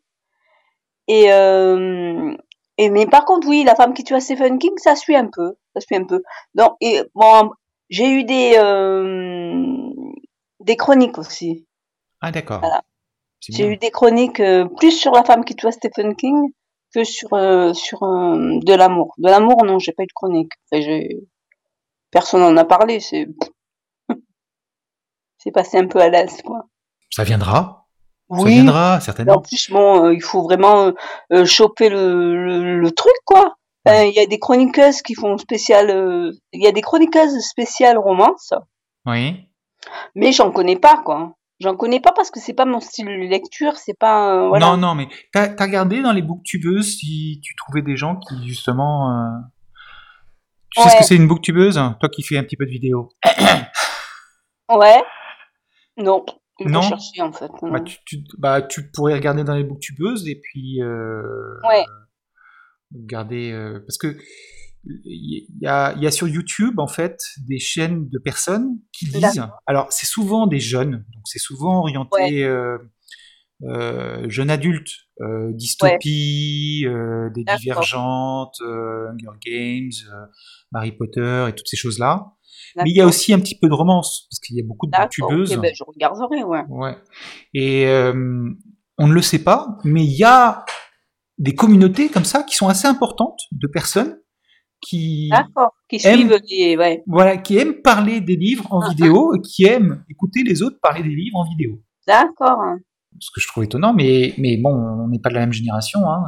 [1.09, 2.37] Et, euh,
[2.77, 5.55] et mais par contre, oui, la femme qui tue Stephen King, ça suit un peu,
[5.75, 6.23] ça suit un peu.
[6.55, 7.51] Donc, et bon,
[7.89, 9.67] j'ai eu des euh,
[10.61, 11.67] des chroniques aussi.
[12.21, 12.61] Ah d'accord.
[12.61, 12.83] Voilà.
[13.41, 14.43] J'ai eu des chroniques
[14.77, 16.53] plus sur la femme qui tue Stephen King
[16.95, 17.31] que sur
[17.75, 19.15] sur de l'amour.
[19.17, 20.53] De l'amour, non, j'ai pas eu de chronique.
[20.71, 20.85] Enfin,
[22.11, 23.01] personne n'en a parlé.
[23.01, 23.27] C'est
[25.43, 26.67] c'est passé un peu à l'aise, quoi.
[27.11, 27.87] Ça viendra.
[28.29, 28.43] Oui.
[28.43, 29.35] Ça viendra, certainement.
[29.35, 30.93] En plus, bon, euh, il faut vraiment
[31.33, 33.57] euh, choper le, le, le, truc, quoi.
[33.87, 36.33] Il euh, y a des chroniqueuses qui font spécial.
[36.53, 38.55] Il y a des chroniqueuses spéciales romance.
[39.05, 39.49] Oui.
[40.15, 41.35] Mais j'en connais pas, quoi.
[41.61, 44.49] J'en connais pas parce que c'est pas mon style de lecture, c'est pas.
[44.49, 44.67] voilà.
[44.67, 48.49] Non, non, mais t'as as regardé dans les booktubeuses si tu trouvais des gens qui
[48.49, 49.11] justement.
[50.71, 50.89] Tu ouais.
[50.89, 53.11] sais ce que c'est une booktubeuse, toi qui fais un petit peu de vidéo.
[54.71, 55.03] ouais.
[55.97, 56.25] Non.
[56.61, 56.83] Non.
[56.83, 57.51] Chercher, en fait.
[57.63, 60.83] Bah tu, tu, bah, tu pourrais regarder dans les booktubeuses et puis.
[60.83, 61.85] Euh, ouais.
[62.95, 63.53] Regarder.
[63.53, 64.17] Euh, parce que.
[64.85, 69.47] Il y a, y a sur YouTube, en fait, des chaînes de personnes qui lisent.
[69.65, 72.43] Alors, c'est souvent des jeunes, donc c'est souvent orienté ouais.
[72.43, 72.79] euh,
[73.63, 77.31] euh, jeunes adultes, euh, dystopie, ouais.
[77.33, 79.93] des divergentes, Hunger Games,
[80.75, 82.33] Harry Potter et toutes ces choses-là.
[82.77, 84.87] Mais il y a aussi un petit peu de romance, parce qu'il y a beaucoup
[84.87, 85.57] de youtubeuses.
[85.57, 86.65] ben, je regarderai, ouais.
[86.69, 86.97] ouais.
[87.55, 88.51] Et euh,
[88.99, 90.65] on ne le sait pas, mais il y a
[91.39, 94.19] des communautés comme ça qui sont assez importantes de personnes
[94.81, 95.31] qui
[95.89, 97.03] qui aiment, suivent les, ouais.
[97.07, 100.79] voilà, qui aiment parler des livres en ah, vidéo et qui aiment écouter les autres
[100.83, 101.81] parler des livres en vidéo.
[102.07, 102.59] D'accord.
[103.21, 106.01] Ce que je trouve étonnant, mais mais bon, on n'est pas de la même génération.
[106.09, 106.25] Hein.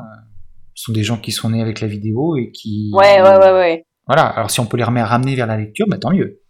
[0.74, 2.90] Ce sont des gens qui sont nés avec la vidéo et qui.
[2.94, 3.86] Ouais, ouais, ouais, ouais.
[4.06, 4.24] Voilà.
[4.24, 6.40] Alors si on peut les ramener vers la lecture, bah, tant mieux.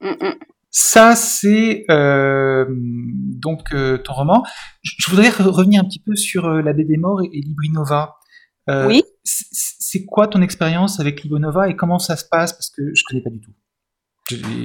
[0.00, 0.34] Mm, mm.
[0.70, 4.44] Ça, c'est euh, donc euh, ton roman.
[4.82, 8.16] Je, voudrais revenir un petit peu sur euh, La BD Mort et, et Librinova.
[8.86, 9.02] oui.
[9.24, 12.52] C'est quoi ton expérience avec Librinova et comment ça se passe?
[12.52, 13.52] Parce que je connais pas du tout.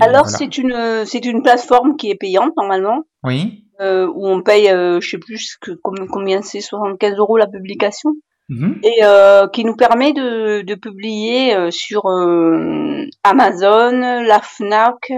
[0.01, 3.03] Alors, c'est une, c'est une plateforme qui est payante normalement.
[3.23, 3.65] Oui.
[3.79, 8.11] où on paye, je sais plus que, combien c'est, 75 euros la publication.
[8.49, 8.81] Mhm.
[8.83, 9.01] et
[9.53, 12.05] qui nous permet de, de publier sur
[13.23, 15.11] Amazon, la Fnac,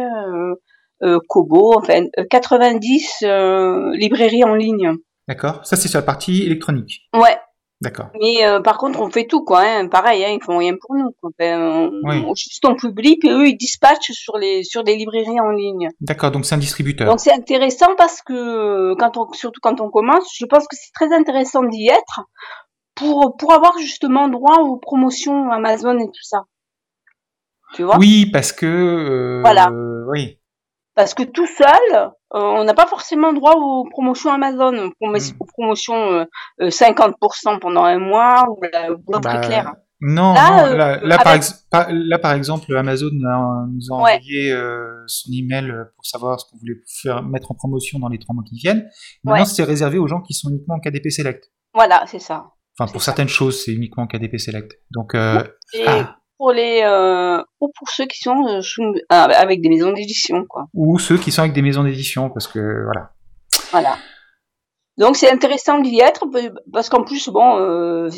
[1.03, 4.93] euh, Kobo, enfin 90 euh, euh, librairies en ligne.
[5.27, 5.65] D'accord.
[5.65, 7.01] Ça c'est sur la partie électronique.
[7.13, 7.38] Ouais.
[7.81, 8.07] D'accord.
[8.21, 9.61] Mais par contre, on fait tout, quoi.
[9.61, 9.89] Hein.
[9.89, 11.11] Pareil, hein, ils font rien pour nous.
[11.19, 11.31] Quoi.
[11.41, 15.89] on, juste on publie, puis eux ils dispatchent sur les sur des librairies en ligne.
[15.99, 16.31] D'accord.
[16.31, 17.05] Donc c'est un distributeur.
[17.05, 20.93] Donc c'est intéressant parce que quand on, surtout quand on commence, je pense que c'est
[20.93, 22.21] très intéressant d'y être
[22.95, 26.43] pour pour avoir justement droit aux promotions Amazon et tout ça.
[27.73, 27.97] Tu vois?
[27.97, 29.69] Oui, parce que voilà.
[30.08, 30.39] oui.
[30.95, 35.17] Parce que tout seul, euh, on n'a pas forcément droit aux promotions Amazon, mm.
[35.39, 36.25] aux promotions
[36.62, 37.12] 50%
[37.55, 39.73] euh, pendant un mois ou l'offre bah, clair.
[39.99, 40.99] Non, là, euh,
[41.89, 44.55] là, par exemple, Amazon nous a envoyé
[45.08, 48.43] son email pour savoir ce qu'on voulait faire, mettre en promotion dans les trois mois
[48.47, 48.88] qui viennent.
[49.25, 51.51] Maintenant, c'est réservé aux gens qui sont uniquement en KDP Select.
[51.73, 52.54] Voilà, c'est ça.
[52.77, 54.79] Enfin, pour certaines choses, c'est uniquement en KDP Select.
[54.91, 55.45] Donc, ah
[56.38, 60.67] pour les euh, ou pour ceux qui sont euh, ah, avec des maisons d'édition quoi.
[60.73, 63.11] Ou ceux qui sont avec des maisons d'édition parce que voilà.
[63.71, 63.97] Voilà.
[64.97, 66.25] Donc c'est intéressant d'y être
[66.71, 68.09] parce qu'en plus bon euh,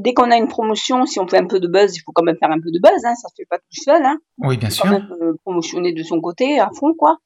[0.00, 2.24] dès qu'on a une promotion si on fait un peu de buzz il faut quand
[2.24, 4.18] même faire un peu de buzz hein, ça se fait pas tout seul hein.
[4.38, 4.84] Oui bien faut sûr.
[4.84, 7.18] Quand même euh, promotionner de son côté à fond quoi.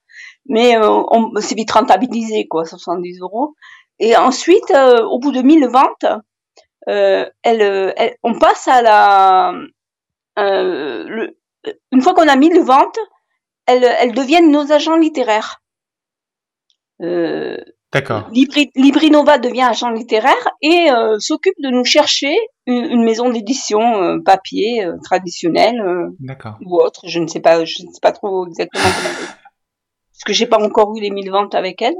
[0.47, 1.03] Mais euh,
[1.41, 3.55] c'est vite rentabilisé quoi 70 euros.
[3.99, 4.73] Et ensuite
[5.11, 6.07] au bout de 1000 ventes
[6.87, 9.55] elle, elle, on passe à la
[10.39, 11.37] euh, le,
[11.93, 12.99] une fois qu'on a mis le vente,
[13.67, 15.63] elles, elles deviennent nos agents littéraires.
[17.03, 17.57] Euh,
[17.93, 18.29] D'accord.
[18.31, 24.19] Libri, Librinova devient agent littéraire et euh, s'occupe de nous chercher une, maison d'édition euh,
[24.25, 25.83] papier euh, traditionnelle
[26.65, 27.09] ou autre.
[27.09, 29.15] Je ne sais pas, je ne sais pas trop exactement comment.
[30.13, 31.97] Parce que j'ai pas encore eu les mille ventes avec elle.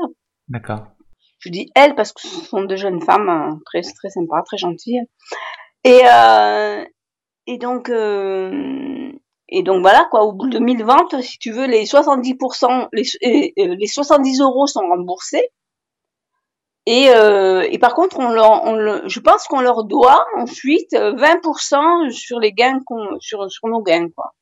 [0.49, 0.87] D'accord.
[1.41, 4.59] Je dis elle parce que ce sont de jeunes femmes hein, très très sympas, très
[4.59, 5.03] gentilles.
[5.85, 6.05] Et
[7.51, 9.11] et donc, euh,
[9.49, 10.23] et donc voilà quoi.
[10.23, 14.87] Au bout de 1000 ventes, si tu veux, les 70%, les, les 70 euros sont
[14.87, 15.49] remboursés.
[16.87, 22.11] Et, euh, et par contre, on leur, on je pense qu'on leur doit ensuite 20%
[22.11, 24.33] sur les gains qu'on, sur, sur nos gains quoi.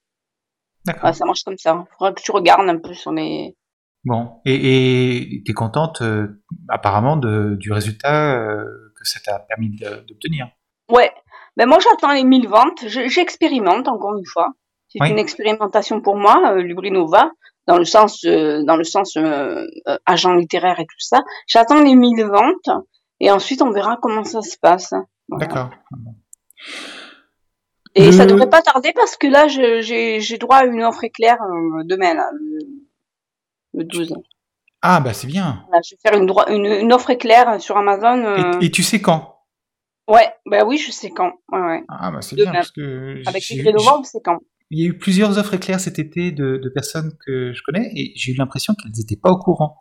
[0.85, 1.15] D'accord.
[1.15, 1.87] ça marche comme ça.
[1.87, 3.57] Il faudra que tu regardes un peu sur les.
[4.05, 8.65] Bon, et tu es contente euh, apparemment de, du résultat euh,
[8.97, 9.71] que ça t'a permis
[10.07, 10.49] d'obtenir?
[10.91, 11.13] Ouais,
[11.57, 12.87] ben moi, j'attends les 1000 ventes.
[12.87, 14.49] J'expérimente encore une fois.
[14.89, 17.31] C'est une expérimentation pour moi, euh, Lubrinova,
[17.67, 19.19] dans le sens, dans le sens
[20.07, 21.23] agent littéraire et tout ça.
[21.47, 22.85] J'attends les 1000 ventes
[23.21, 24.95] et ensuite on verra comment ça se passe.
[25.29, 25.69] D'accord.
[27.95, 31.37] Et ça devrait pas tarder parce que là, j'ai droit à une offre éclair
[31.85, 32.31] demain, là,
[33.75, 34.15] le, 12.
[34.83, 35.65] Ah bah c'est bien.
[35.85, 38.61] je vais faire une, une, offre éclair sur Amazon.
[38.61, 39.39] et tu sais quand?
[40.09, 41.33] Ouais, bah oui, je sais quand.
[41.53, 44.39] Ouais, Ah bah c'est bien parce que avec les novembre, c'est quand?
[44.71, 47.91] Il y a eu plusieurs offres éclairs cet été de, de personnes que je connais
[47.95, 49.77] et j'ai eu l'impression qu'elles n'étaient pas au courant.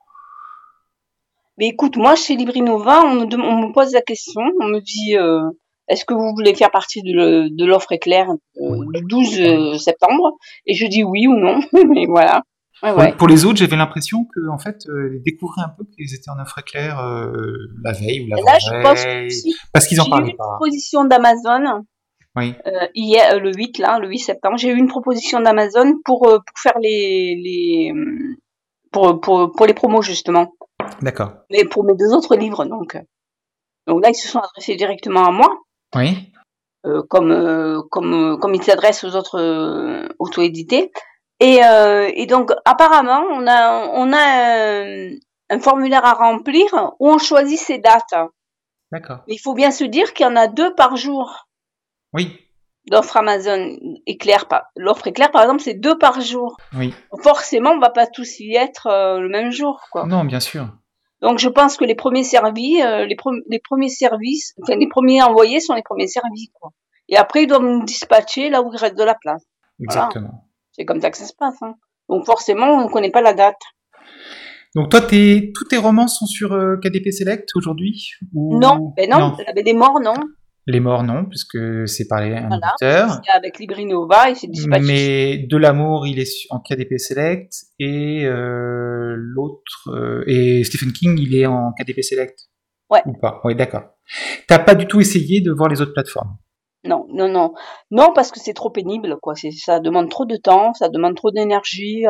[1.58, 5.17] Mais écoute, moi chez Librinova, on me, on me pose la question, on me dit
[5.17, 5.50] euh,
[5.88, 8.30] est-ce que vous voulez faire partie de l'offre éclair
[8.62, 10.38] euh, du 12 euh, septembre?
[10.65, 12.43] Et je dis oui ou non, mais voilà.
[12.82, 16.40] Pour, les autres, j'avais l'impression que en fait, euh, découvraient un peu qu'ils étaient en
[16.40, 17.32] offre éclair euh,
[17.84, 20.44] la veille ou la Là, je pense parce qu'ils en parlaient pas.
[20.44, 21.86] J'ai eu une proposition d'Amazon.
[22.36, 22.54] Oui.
[22.68, 26.22] Euh, hier, euh, le 8 là, le 8 septembre, j'ai eu une proposition d'Amazon pour
[26.22, 27.94] pour faire les les
[28.92, 30.54] pour pour pour les promos justement.
[31.02, 31.34] D'accord.
[31.50, 32.98] Mais pour mes deux autres livres donc.
[33.88, 35.50] Donc là, ils se sont adressés directement à moi.
[35.96, 36.32] Oui.
[37.10, 40.92] comme comme comme ils s'adressent aux autres auto-édités.
[41.39, 45.15] Et, euh, et, donc, apparemment, on a, on a
[45.50, 46.65] un, formulaire à remplir
[47.00, 48.15] où on choisit ses dates.
[48.91, 49.19] D'accord.
[49.28, 51.47] Il faut bien se dire qu'il y en a deux par jour.
[52.13, 52.39] Oui.
[52.89, 53.78] l'offre Amazon.
[54.50, 54.63] Par...
[54.76, 56.58] L'offre est claire, par exemple, c'est deux par jour.
[56.76, 56.93] Oui.
[57.21, 60.06] Forcément, on va pas tous y être euh, le même jour, quoi.
[60.06, 60.67] Non, bien sûr.
[61.21, 65.60] Donc, je pense que les premiers servis, euh, les premiers services, enfin, les premiers envoyés
[65.60, 66.71] sont les premiers servis, quoi.
[67.10, 69.43] Et après, ils doivent nous dispatcher là où il reste de la place.
[69.80, 70.47] Exactement.
[70.78, 71.62] C'est comme ça que ça se passe.
[71.62, 71.76] Hein.
[72.10, 73.60] Donc, forcément, on ne connaît pas la date.
[74.76, 78.60] Donc toi, tous tes romans sont sur euh, KDP Select aujourd'hui ou...
[78.60, 80.13] Non, ben non, la baie des morts, non.
[80.68, 83.22] Les morts, non, puisque c'est par les- un Voilà.
[83.34, 84.50] avec Librinova et c'est.
[84.82, 91.18] Mais de l'amour, il est en KDP Select et euh, l'autre euh, et Stephen King,
[91.18, 92.38] il est en KDP Select?
[92.90, 93.02] Ouais.
[93.06, 93.40] Ou pas?
[93.46, 93.84] Oui, d'accord.
[94.48, 96.38] T'as pas du tout essayé de voir les autres plateformes?
[96.88, 97.54] Non, non, non.
[97.91, 99.34] Non, parce que c'est trop pénible, quoi.
[99.36, 102.06] Ça demande trop de temps, ça demande trop d'énergie.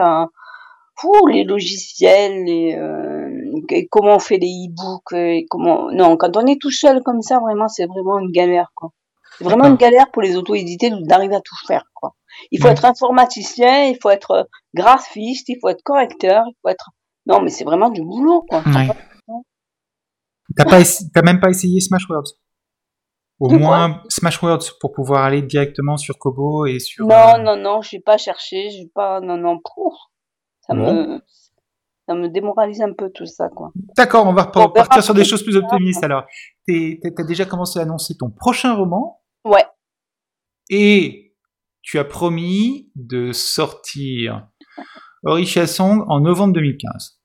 [1.00, 3.30] Fou, les logiciels, les, euh,
[3.70, 5.92] et comment on fait les e-books, euh, et comment.
[5.92, 8.90] Non, quand on est tout seul comme ça, vraiment, c'est vraiment une galère, quoi.
[9.38, 12.16] C'est vraiment une galère pour les auto-édités d'arriver à tout faire, quoi.
[12.52, 12.72] Il faut Ouais.
[12.72, 16.90] être informaticien, il faut être euh, graphiste, il faut être correcteur, il faut être.
[17.28, 18.64] Non, mais c'est vraiment du boulot, quoi.
[18.66, 18.88] Ouais.
[20.56, 22.32] T'as pas, essa- t'as même pas essayé Smashwords?
[23.40, 27.06] Au De moins Smashwords pour pouvoir aller directement sur Kobo et sur.
[27.06, 29.94] Non, euh, non, non, j'ai pas cherché, j'ai pas, non, non, pouf.
[30.62, 30.92] Ça Bon.
[30.94, 31.22] me,
[32.08, 33.72] ça me démoralise un peu tout ça, quoi.
[33.96, 36.24] D'accord, on va partir sur des choses plus optimistes alors.
[36.68, 39.66] T'as- T'as déjà commencé à annoncer ton prochain roman Ouais,
[40.70, 41.34] et
[41.82, 44.48] tu as promis de sortir
[45.24, 47.20] Orisha Song en novembre 2015.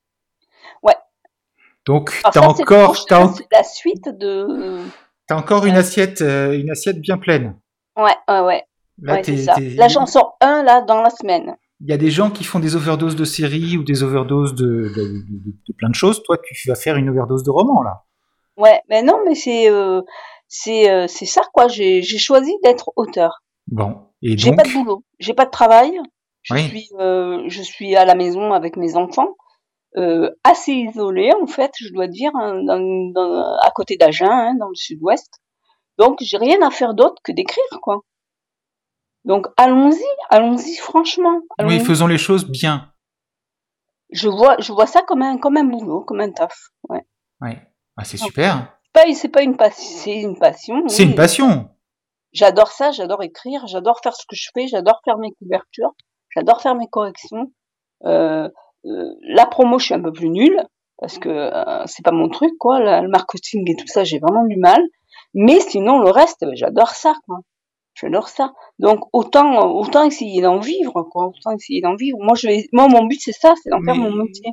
[0.83, 0.95] Ouais.
[1.85, 4.83] Donc c'est le encore, c'est la suite de.
[5.35, 7.55] T'as encore une assiette, euh, une assiette bien pleine.
[7.97, 8.63] Ouais, ouais, ouais.
[9.01, 9.55] Là, ouais, t'es- c'est ça.
[9.55, 11.55] t'es- Là, j'en sors un, là, dans la semaine.
[11.81, 14.65] Il y a des gens qui font des overdoses de séries ou des overdoses de,
[14.95, 16.23] de, de- de plein de choses.
[16.23, 18.03] Toi, tu vas faire une overdose de romans là.
[18.55, 20.01] Ouais, mais non, mais c'est, euh,
[20.47, 21.67] c'est, euh, c'est ça, quoi.
[21.67, 23.41] J'ai, j'ai choisi d'être auteur.
[23.67, 23.97] Bon.
[24.21, 25.91] Et J'ai donc, pas de boulot, j'ai pas de travail.
[26.43, 26.61] Je Oui.
[26.67, 26.89] suis,
[27.49, 29.35] je suis à la maison avec mes enfants,
[29.97, 32.79] euh, assez isolée en fait, je dois dire, hein, dans,
[33.13, 35.31] dans- à côté d'Agen, hein, dans le sud-ouest.
[35.97, 38.01] Donc j'ai rien à faire d'autre que d'écrire quoi.
[39.25, 41.39] Donc allons-y, allons-y franchement.
[41.63, 42.91] oui, faisons les choses bien.
[44.11, 46.55] Je vois, je vois ça comme un, comme un boulot, comme un taf.
[46.89, 47.05] Ouais.
[47.41, 47.61] Ouais.
[47.97, 48.77] Ah, c'est super.
[49.15, 50.87] C'est pas une passion, c'est une passion.
[50.87, 51.09] C'est oui.
[51.09, 51.69] une passion.
[52.31, 55.93] J'adore ça, j'adore écrire, j'adore faire ce que je fais, j'adore faire mes couvertures,
[56.35, 57.51] j'adore faire mes corrections.
[58.05, 58.49] Euh,
[58.83, 60.57] la promo, je suis un peu plus nulle
[60.99, 62.79] parce que euh, c'est pas mon truc, quoi.
[62.79, 64.81] la- le marketing et tout ça, j'ai vraiment du mal.
[65.33, 67.39] Mais sinon, le reste, ben, j'adore ça, quoi.
[67.95, 68.53] J'adore ça.
[68.79, 71.27] Donc autant, autant essayer d'en vivre, quoi.
[71.27, 72.17] Autant essayer d'en vivre.
[72.21, 74.51] Moi, je moi, mon but c'est ça, c'est d'en faire mon métier.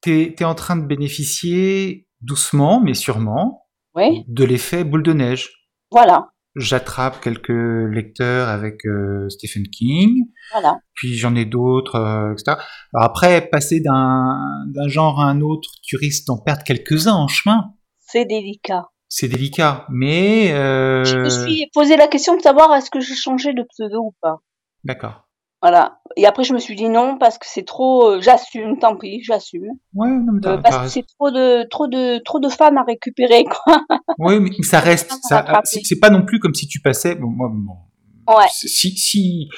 [0.00, 5.50] T'es es en train de bénéficier doucement, mais sûrement, Oui, de l'effet boule de neige.
[5.90, 10.78] voilà, J'attrape quelques lecteurs avec euh, Stephen King, voilà.
[10.94, 12.56] puis j'en ai d'autres, euh, etc.
[12.92, 14.36] Alors après, passer d'un
[14.66, 17.74] d'un genre à un autre, tu risques d'en perdre quelques-uns en chemin.
[18.00, 18.88] C'est délicat.
[19.08, 23.14] C'est délicat, mais euh, Je me suis posé la question de savoir est-ce que je
[23.14, 24.38] changeais de pseudo ou pas.
[24.84, 25.29] d'accord.
[25.62, 26.00] Voilà.
[26.16, 28.12] Et après, je me suis dit non parce que c'est trop.
[28.12, 29.66] euh, j'assume, tant pis, j'assume.
[29.94, 32.82] Ouais, non, mais Euh, parce que c'est trop de, trop de, trop de fans à
[32.82, 33.82] récupérer, quoi.
[34.18, 35.12] Oui, mais ça reste.
[35.28, 35.80] Ça rattraper.
[35.84, 37.14] c'est pas non plus comme si tu passais.
[37.14, 38.46] Bon, moi, bon, Ouais.
[38.52, 39.48] Si, si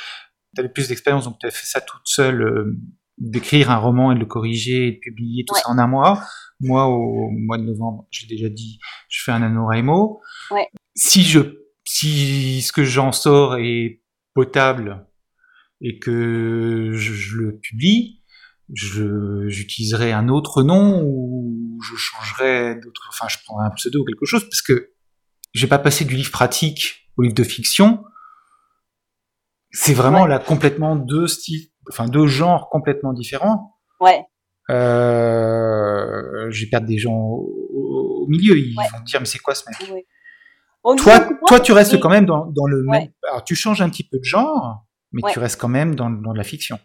[0.56, 2.76] tu plus d'expérience, donc tu as fait ça toute seule, euh,
[3.18, 5.60] d'écrire un roman et de le corriger et de publier tout Ouais.
[5.62, 6.22] ça en un mois.
[6.60, 10.20] Moi, au mois de novembre, j'ai déjà dit, je fais un NaNoWriMo.
[10.50, 10.68] Ouais.
[10.94, 11.40] Si je,
[11.84, 14.00] si ce que j'en sors est
[14.34, 15.06] potable
[15.82, 18.22] et que je, je le publie,
[18.72, 24.04] je, j'utiliserai un autre nom ou je changerai d'autres, enfin, je prendrai un pseudo ou
[24.04, 24.92] quelque chose parce que
[25.52, 28.04] j'ai pas passé du livre pratique au livre de fiction.
[29.72, 30.28] C'est vraiment Ouais.
[30.28, 33.76] là complètement deux styles, enfin deux genres complètement différents.
[34.00, 34.24] Ouais.
[34.70, 38.56] Euh, je vais perdre des gens au, milieu.
[38.56, 38.84] Ils Ouais.
[38.92, 39.90] vont dire mais c'est quoi ce mec?
[39.90, 40.96] Ouais.
[40.96, 43.08] Toi, toi, tu restes quand même dans, dans le même.
[43.28, 45.32] Alors, tu changes un petit peu de genre, mais Ouais.
[45.32, 46.78] tu restes quand même dans, dans de la fiction.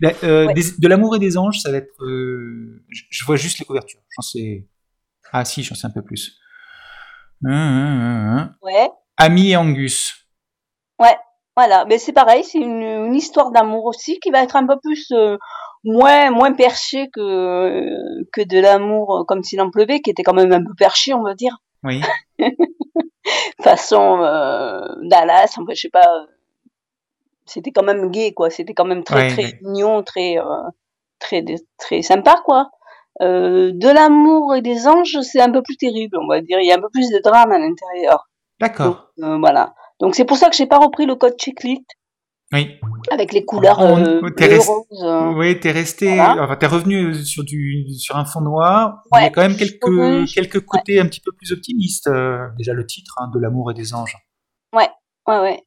[0.00, 0.54] La- euh, Ouais.
[0.54, 1.92] des- de l'amour et des anges, ça va être.
[2.02, 4.00] euh, je, vois juste les couvertures.
[4.16, 4.66] J'en sais.
[5.32, 6.38] Ah si, j'en sais un peu plus.
[7.44, 8.54] Hum, hum, hum, hum.
[8.62, 8.88] Ouais.
[9.18, 10.14] Ami et Angus.
[11.58, 11.86] Voilà.
[11.86, 15.10] Mais c'est pareil, c'est une, une histoire d'amour aussi qui va être un peu plus,
[15.12, 15.38] euh,
[15.84, 20.52] moins, moins perché que, que de l'amour comme s'il en pleuvait, qui était quand même
[20.52, 21.56] un peu perché, on va dire.
[21.82, 22.02] Oui.
[23.62, 24.18] Façon,
[25.02, 26.26] Dallas, enfin, je sais pas.
[27.46, 28.50] C'était quand même gay, quoi.
[28.50, 29.58] C'était quand même très, Ouais, très ouais.
[29.62, 30.44] mignon, très, euh,
[31.18, 31.44] très,
[31.78, 32.70] très sympa, quoi.
[33.22, 36.58] Euh, de l'amour et des anges, c'est un peu plus terrible, on va dire.
[36.60, 38.28] Il y a un peu plus de drame à l'intérieur.
[38.60, 39.10] D'accord.
[39.22, 39.74] euh, voilà.
[40.00, 41.84] Donc c'est pour ça que j'ai pas repris le code checklist.
[42.52, 42.78] Oui.
[43.10, 45.34] Avec les couleurs On- euh, t'es rest- rose.
[45.36, 46.44] Oui, t'es resté, Voilà.
[46.44, 49.02] enfin, t'es revenu sur du, sur un fond noir.
[49.12, 52.06] Il y a Ouais, quand même quelques, quelques côtés un petit peu plus optimistes.
[52.06, 54.16] euh, déjà le titre, hein, de l'amour et des anges.
[54.74, 54.88] Ouais,
[55.26, 55.62] ouais.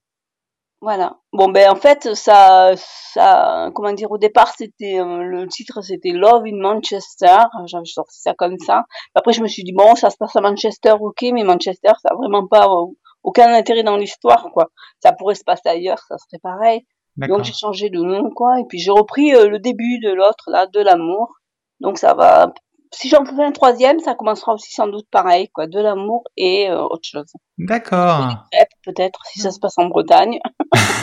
[0.81, 1.17] Voilà.
[1.33, 6.11] Bon, ben en fait, ça, ça, comment dire, au départ, c'était euh, le titre, c'était
[6.11, 7.37] Love in Manchester.
[7.65, 8.85] J'avais sorti ça comme ça.
[9.13, 12.09] Après, je me suis dit bon, ça se passe à Manchester, ok, mais Manchester, ça
[12.11, 12.85] a vraiment pas euh,
[13.23, 14.67] aucun intérêt dans l'histoire, quoi.
[15.03, 16.85] Ça pourrait se passer ailleurs, ça serait pareil.
[17.17, 18.61] Donc j'ai changé de nom, quoi.
[18.61, 21.33] Et puis j'ai repris euh, le début de l'autre, là, de l'amour.
[21.81, 22.53] Donc ça va.
[22.91, 25.67] Si j'en fais un troisième, ça commencera aussi sans doute pareil, quoi.
[25.67, 27.31] De l'amour et euh, autre chose.
[27.57, 28.45] D'accord.
[28.83, 30.39] Peut-être, si ça se passe en Bretagne.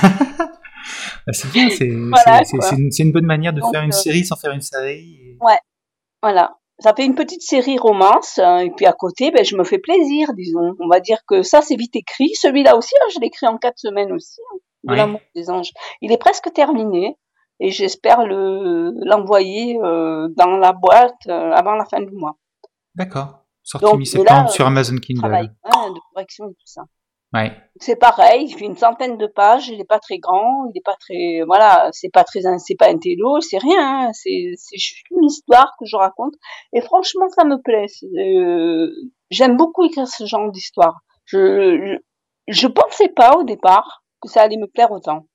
[1.27, 2.43] Bah, c'est bien, c'est Voilà,
[2.79, 5.19] une, une bonne manière de Donc, faire une euh, série sans faire une série.
[5.21, 5.39] et-
[6.23, 6.57] Voilà.
[6.79, 9.79] Ça fait une petite série romance, hein, et puis à côté, ben, je me fais
[9.79, 10.75] plaisir, disons.
[10.79, 12.31] On va dire que ça, c'est vite écrit.
[12.35, 14.97] Celui-là aussi, hein, je l'ai écrit en quatre semaines aussi, hein, de Ouais.
[14.99, 15.71] l'amour des anges.
[16.03, 17.17] Il est presque terminé,
[17.61, 22.37] et j'espère le l'envoyer euh, dans la boîte euh, avant la fin du mois.
[22.95, 23.45] D'accord.
[23.63, 25.21] Sorti mi-septembre sur Amazon Kindle.
[25.21, 26.83] Travail hein, de correction et tout ça.
[27.35, 27.53] Ouais.
[27.81, 30.85] C'est pareil, il fait une centaine de pages, il est pas très grand, il est
[30.85, 34.79] pas très, voilà, c'est pas très, c'est pas un télo, c'est rien, hein, c'est, c'est
[34.79, 36.35] juste une histoire que je raconte.
[36.73, 37.87] Et franchement, ça me plaît.
[38.17, 38.91] euh,
[39.31, 41.01] j'aime beaucoup écrire ce genre d'histoire.
[41.25, 41.99] Je,
[42.47, 45.27] je, je pensais pas au départ que ça allait me plaire autant.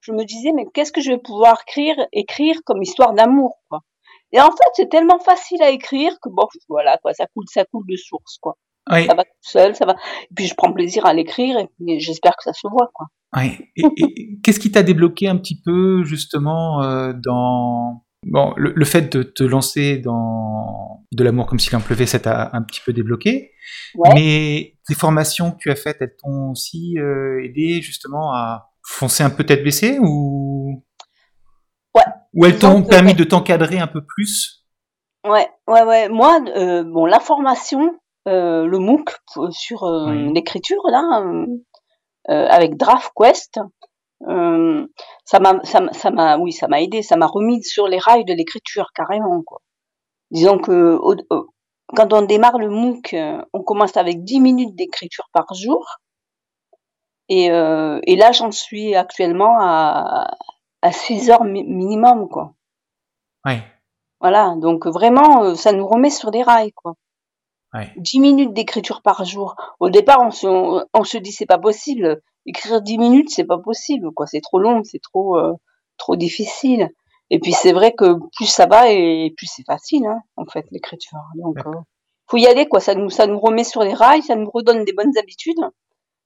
[0.00, 3.80] Je me disais, mais qu'est-ce que je vais pouvoir écrire, écrire comme histoire d'amour, quoi.
[4.32, 7.64] Et en fait, c'est tellement facile à écrire que bon, voilà, quoi, ça coule, ça
[7.64, 8.56] coule de source, quoi.
[8.90, 9.96] Ça va tout seul, ça va.
[10.22, 13.06] Et puis je prends plaisir à l'écrire et j'espère que ça se voit, quoi.
[13.36, 13.58] Ouais.
[13.76, 18.84] Et, et qu'est-ce qui t'a débloqué un petit peu justement euh, dans bon le, le
[18.84, 22.80] fait de te lancer dans de l'amour comme s'il en pleuvait, ça t'a un petit
[22.84, 23.52] peu débloqué.
[23.94, 24.10] Ouais.
[24.14, 29.22] Mais tes formations que tu as faites, elles t'ont aussi euh, aidé justement à foncer
[29.22, 30.82] un peu tête baissée ou?
[31.94, 32.04] Ouais.
[32.34, 34.64] ou elles t'ont permis de t'encadrer un peu plus?
[35.26, 36.08] Ouais, ouais, ouais.
[36.08, 39.10] Moi, euh, bon, la formation, euh, le MOOC
[39.50, 40.32] sur euh, Oui.
[40.32, 41.22] l'écriture là,
[42.28, 43.60] avec DraftQuest,
[44.20, 48.86] ça m'a, ça oui, ça m'a aidé, ça m'a remis sur les rails de l'écriture
[48.94, 49.60] carrément, quoi.
[50.30, 51.16] Disons que au-
[51.96, 53.14] quand on démarre le MOOC,
[53.52, 55.86] on commence avec 10 minutes d'écriture par jour,
[57.28, 60.30] et, euh, et là, j'en suis actuellement à,
[60.82, 62.54] à 6 heures mi- minimum, quoi.
[63.44, 63.62] Ouais.
[64.20, 66.94] Voilà, donc vraiment, euh, ça nous remet sur des rails, quoi.
[67.74, 67.92] Ouais.
[67.96, 69.54] 10 minutes d'écriture par jour.
[69.78, 72.20] Au départ, on se, on, on se dit c'est pas possible.
[72.46, 74.26] Écrire 10 minutes, c'est pas possible, quoi.
[74.26, 75.52] C'est trop long, c'est trop, euh,
[75.98, 76.88] trop difficile.
[77.30, 80.64] Et puis c'est vrai que plus ça va et plus c'est facile, hein, en fait,
[80.70, 81.18] l'écriture.
[81.34, 81.72] Donc, euh,
[82.26, 82.80] faut y aller, quoi.
[82.80, 85.60] Ça nous, ça nous remet sur les rails, ça nous redonne des bonnes habitudes,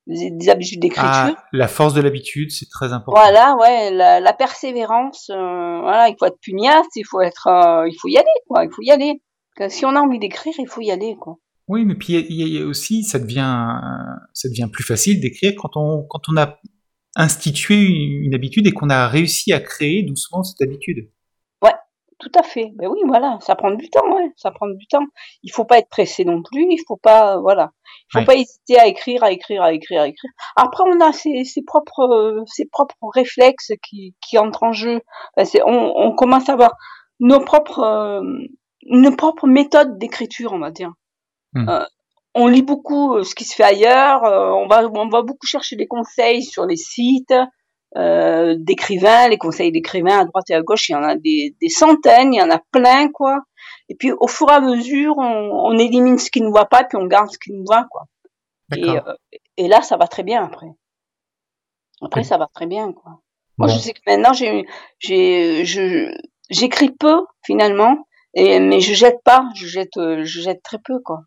[0.06, 1.10] des, des habitudes d'écriture.
[1.10, 3.20] Ah, la force de l'habitude, c'est très important.
[3.20, 7.88] Voilà, ouais, la, la persévérance, euh, voilà, il faut être pugnace, il faut être, euh,
[7.88, 9.22] il faut y aller, quoi, il faut y aller.
[9.56, 11.36] Parce que si on a envie d'écrire, il faut y aller, quoi.
[11.68, 13.66] Oui, mais puis il y a aussi, ça devient,
[14.32, 16.58] ça devient plus facile d'écrire quand on, quand on a
[17.14, 21.10] institué une une habitude et qu'on a réussi à créer doucement cette habitude.
[22.22, 22.70] Tout à fait.
[22.76, 25.04] Ben oui, voilà, ça prend du temps, ouais, ça prend du temps.
[25.42, 28.24] Il faut pas être pressé non plus, il faut pas, voilà, il faut Ouais.
[28.24, 30.30] pas hésiter à écrire, à écrire, à écrire, à écrire.
[30.54, 35.00] Après, on a ses, ses propres, euh, ses propres réflexes qui, qui entrent en jeu.
[35.36, 36.76] Enfin, on, on commence à avoir
[37.18, 38.22] nos propres, euh,
[38.86, 40.92] nos propres méthodes d'écriture, on va dire.
[41.54, 41.68] Hmm.
[41.68, 41.84] Euh,
[42.36, 45.46] on lit beaucoup euh, ce qui se fait ailleurs, euh, on va, on va beaucoup
[45.46, 47.34] chercher des conseils sur les sites
[47.96, 51.54] euh, d'écrivains, les conseils d'écrivains à droite et à gauche, il y en a des,
[51.60, 53.40] des centaines, il y en a plein, quoi.
[53.88, 56.84] Et puis au fur et à mesure, on, on élimine ce qui ne va pas,
[56.84, 58.04] puis on garde ce qui nous va, quoi.
[58.76, 59.00] Et, euh,
[59.58, 60.68] et là, ça va très bien après.
[62.00, 62.24] Après, Oui.
[62.26, 63.20] ça va très bien, quoi.
[63.58, 64.66] Moi, je sais que maintenant, j'ai,
[64.98, 66.10] j'ai, je,
[66.48, 71.20] j'écris peu finalement, et mais je jette pas, je jette, je jette très peu, quoi.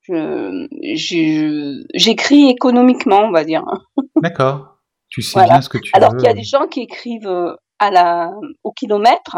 [0.00, 3.62] Je, je- j'écris économiquement, on va dire.
[4.16, 4.69] D'accord.
[5.10, 5.54] Tu sais Voilà.
[5.54, 8.32] bien ce que tu Alors qu'il y a des gens qui écrivent euh, à la,
[8.64, 9.36] au kilomètre,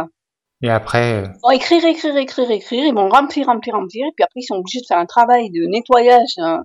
[0.63, 4.13] Et après, euh, ils vont écrire, écrire, écrire, écrire, ils vont remplir, remplir, remplir, et
[4.15, 6.63] puis après ils sont obligés de faire un travail de nettoyage hein,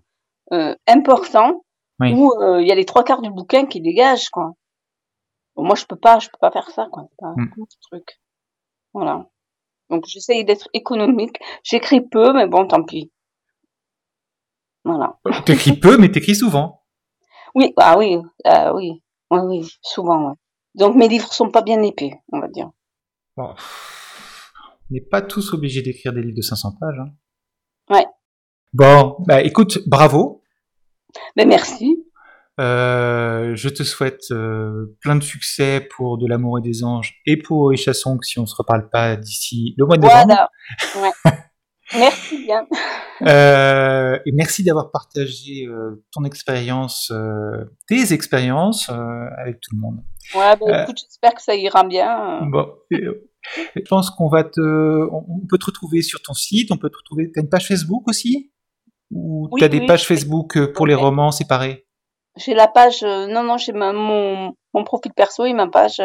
[0.53, 1.64] euh, important
[1.99, 2.14] Oui.
[2.14, 4.53] où euh, il y a les trois quarts du bouquin qui dégagent, quoi.
[5.55, 7.03] Bon, moi, je peux pas, je peux pas faire ça, quoi.
[7.10, 7.66] C'est pas Mm.
[7.89, 8.20] truc.
[8.93, 9.26] Voilà.
[9.89, 11.38] Donc, j'essaye d'être économique.
[11.64, 13.12] J'écris peu, mais bon, tant pis.
[14.84, 15.18] Voilà.
[15.45, 16.76] t'écris peu, mais t'écris souvent.
[17.56, 20.36] Oui, ah oui, euh, oui, oui, oui, souvent, ouais.
[20.76, 22.70] Donc, mes livres sont pas bien épais, on va dire.
[23.36, 23.54] Bon.
[24.89, 27.00] On n'est pas tous obligés d'écrire des livres de 500 pages.
[27.00, 27.10] hein.
[27.89, 28.06] Ouais.
[28.74, 30.43] Bon, bah écoute, bravo.
[31.36, 32.04] Mais merci.
[32.60, 37.38] Euh, je te souhaite euh, plein de succès pour De l'amour et des anges et
[37.38, 40.02] pour Richasson, si on se reparle pas d'ici le mois de.
[40.06, 40.50] Voilà.
[40.95, 41.32] Ouais.
[41.93, 42.68] merci bien.
[43.22, 50.03] Euh, et merci d'avoir partagé euh, ton expérience, euh, tes expériences avec tout le monde.
[50.36, 52.41] Ouais, bah, écoute, j'espère que ça ira bien.
[52.51, 56.89] Bon, je pense qu'on va te, on peut te retrouver sur ton site, on peut
[56.89, 57.32] te retrouver.
[57.32, 58.51] T'as une page Facebook aussi?
[59.11, 61.86] Ou tu t'as des pages Facebook pour les romans séparés?
[62.36, 66.01] J'ai la page, non, non, j'ai mon, mon profil perso et ma page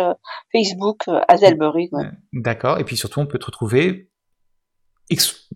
[0.53, 1.89] Facebook Azelbury.
[1.93, 2.05] Ouais.
[2.33, 2.79] D'accord.
[2.79, 4.12] Et puis surtout, on peut te retrouver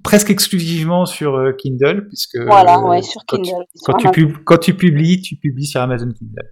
[0.03, 3.64] presque exclusivement sur euh, Kindle, puisque voilà, ouais, sur Kindle.
[3.84, 6.51] quand, tu quand tu publies, tu publies sur Amazon Kindle.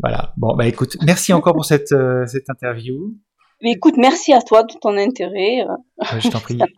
[0.00, 0.32] Voilà.
[0.36, 3.14] Bon, bah écoute, merci encore pour cette, euh, cette interview.
[3.62, 5.64] Mais écoute, merci à toi de ton intérêt.
[6.18, 6.58] je t'en prie.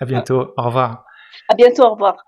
[0.00, 0.54] À bientôt.
[0.56, 1.04] Au revoir.
[1.48, 1.82] À bientôt.
[1.82, 2.27] Au revoir.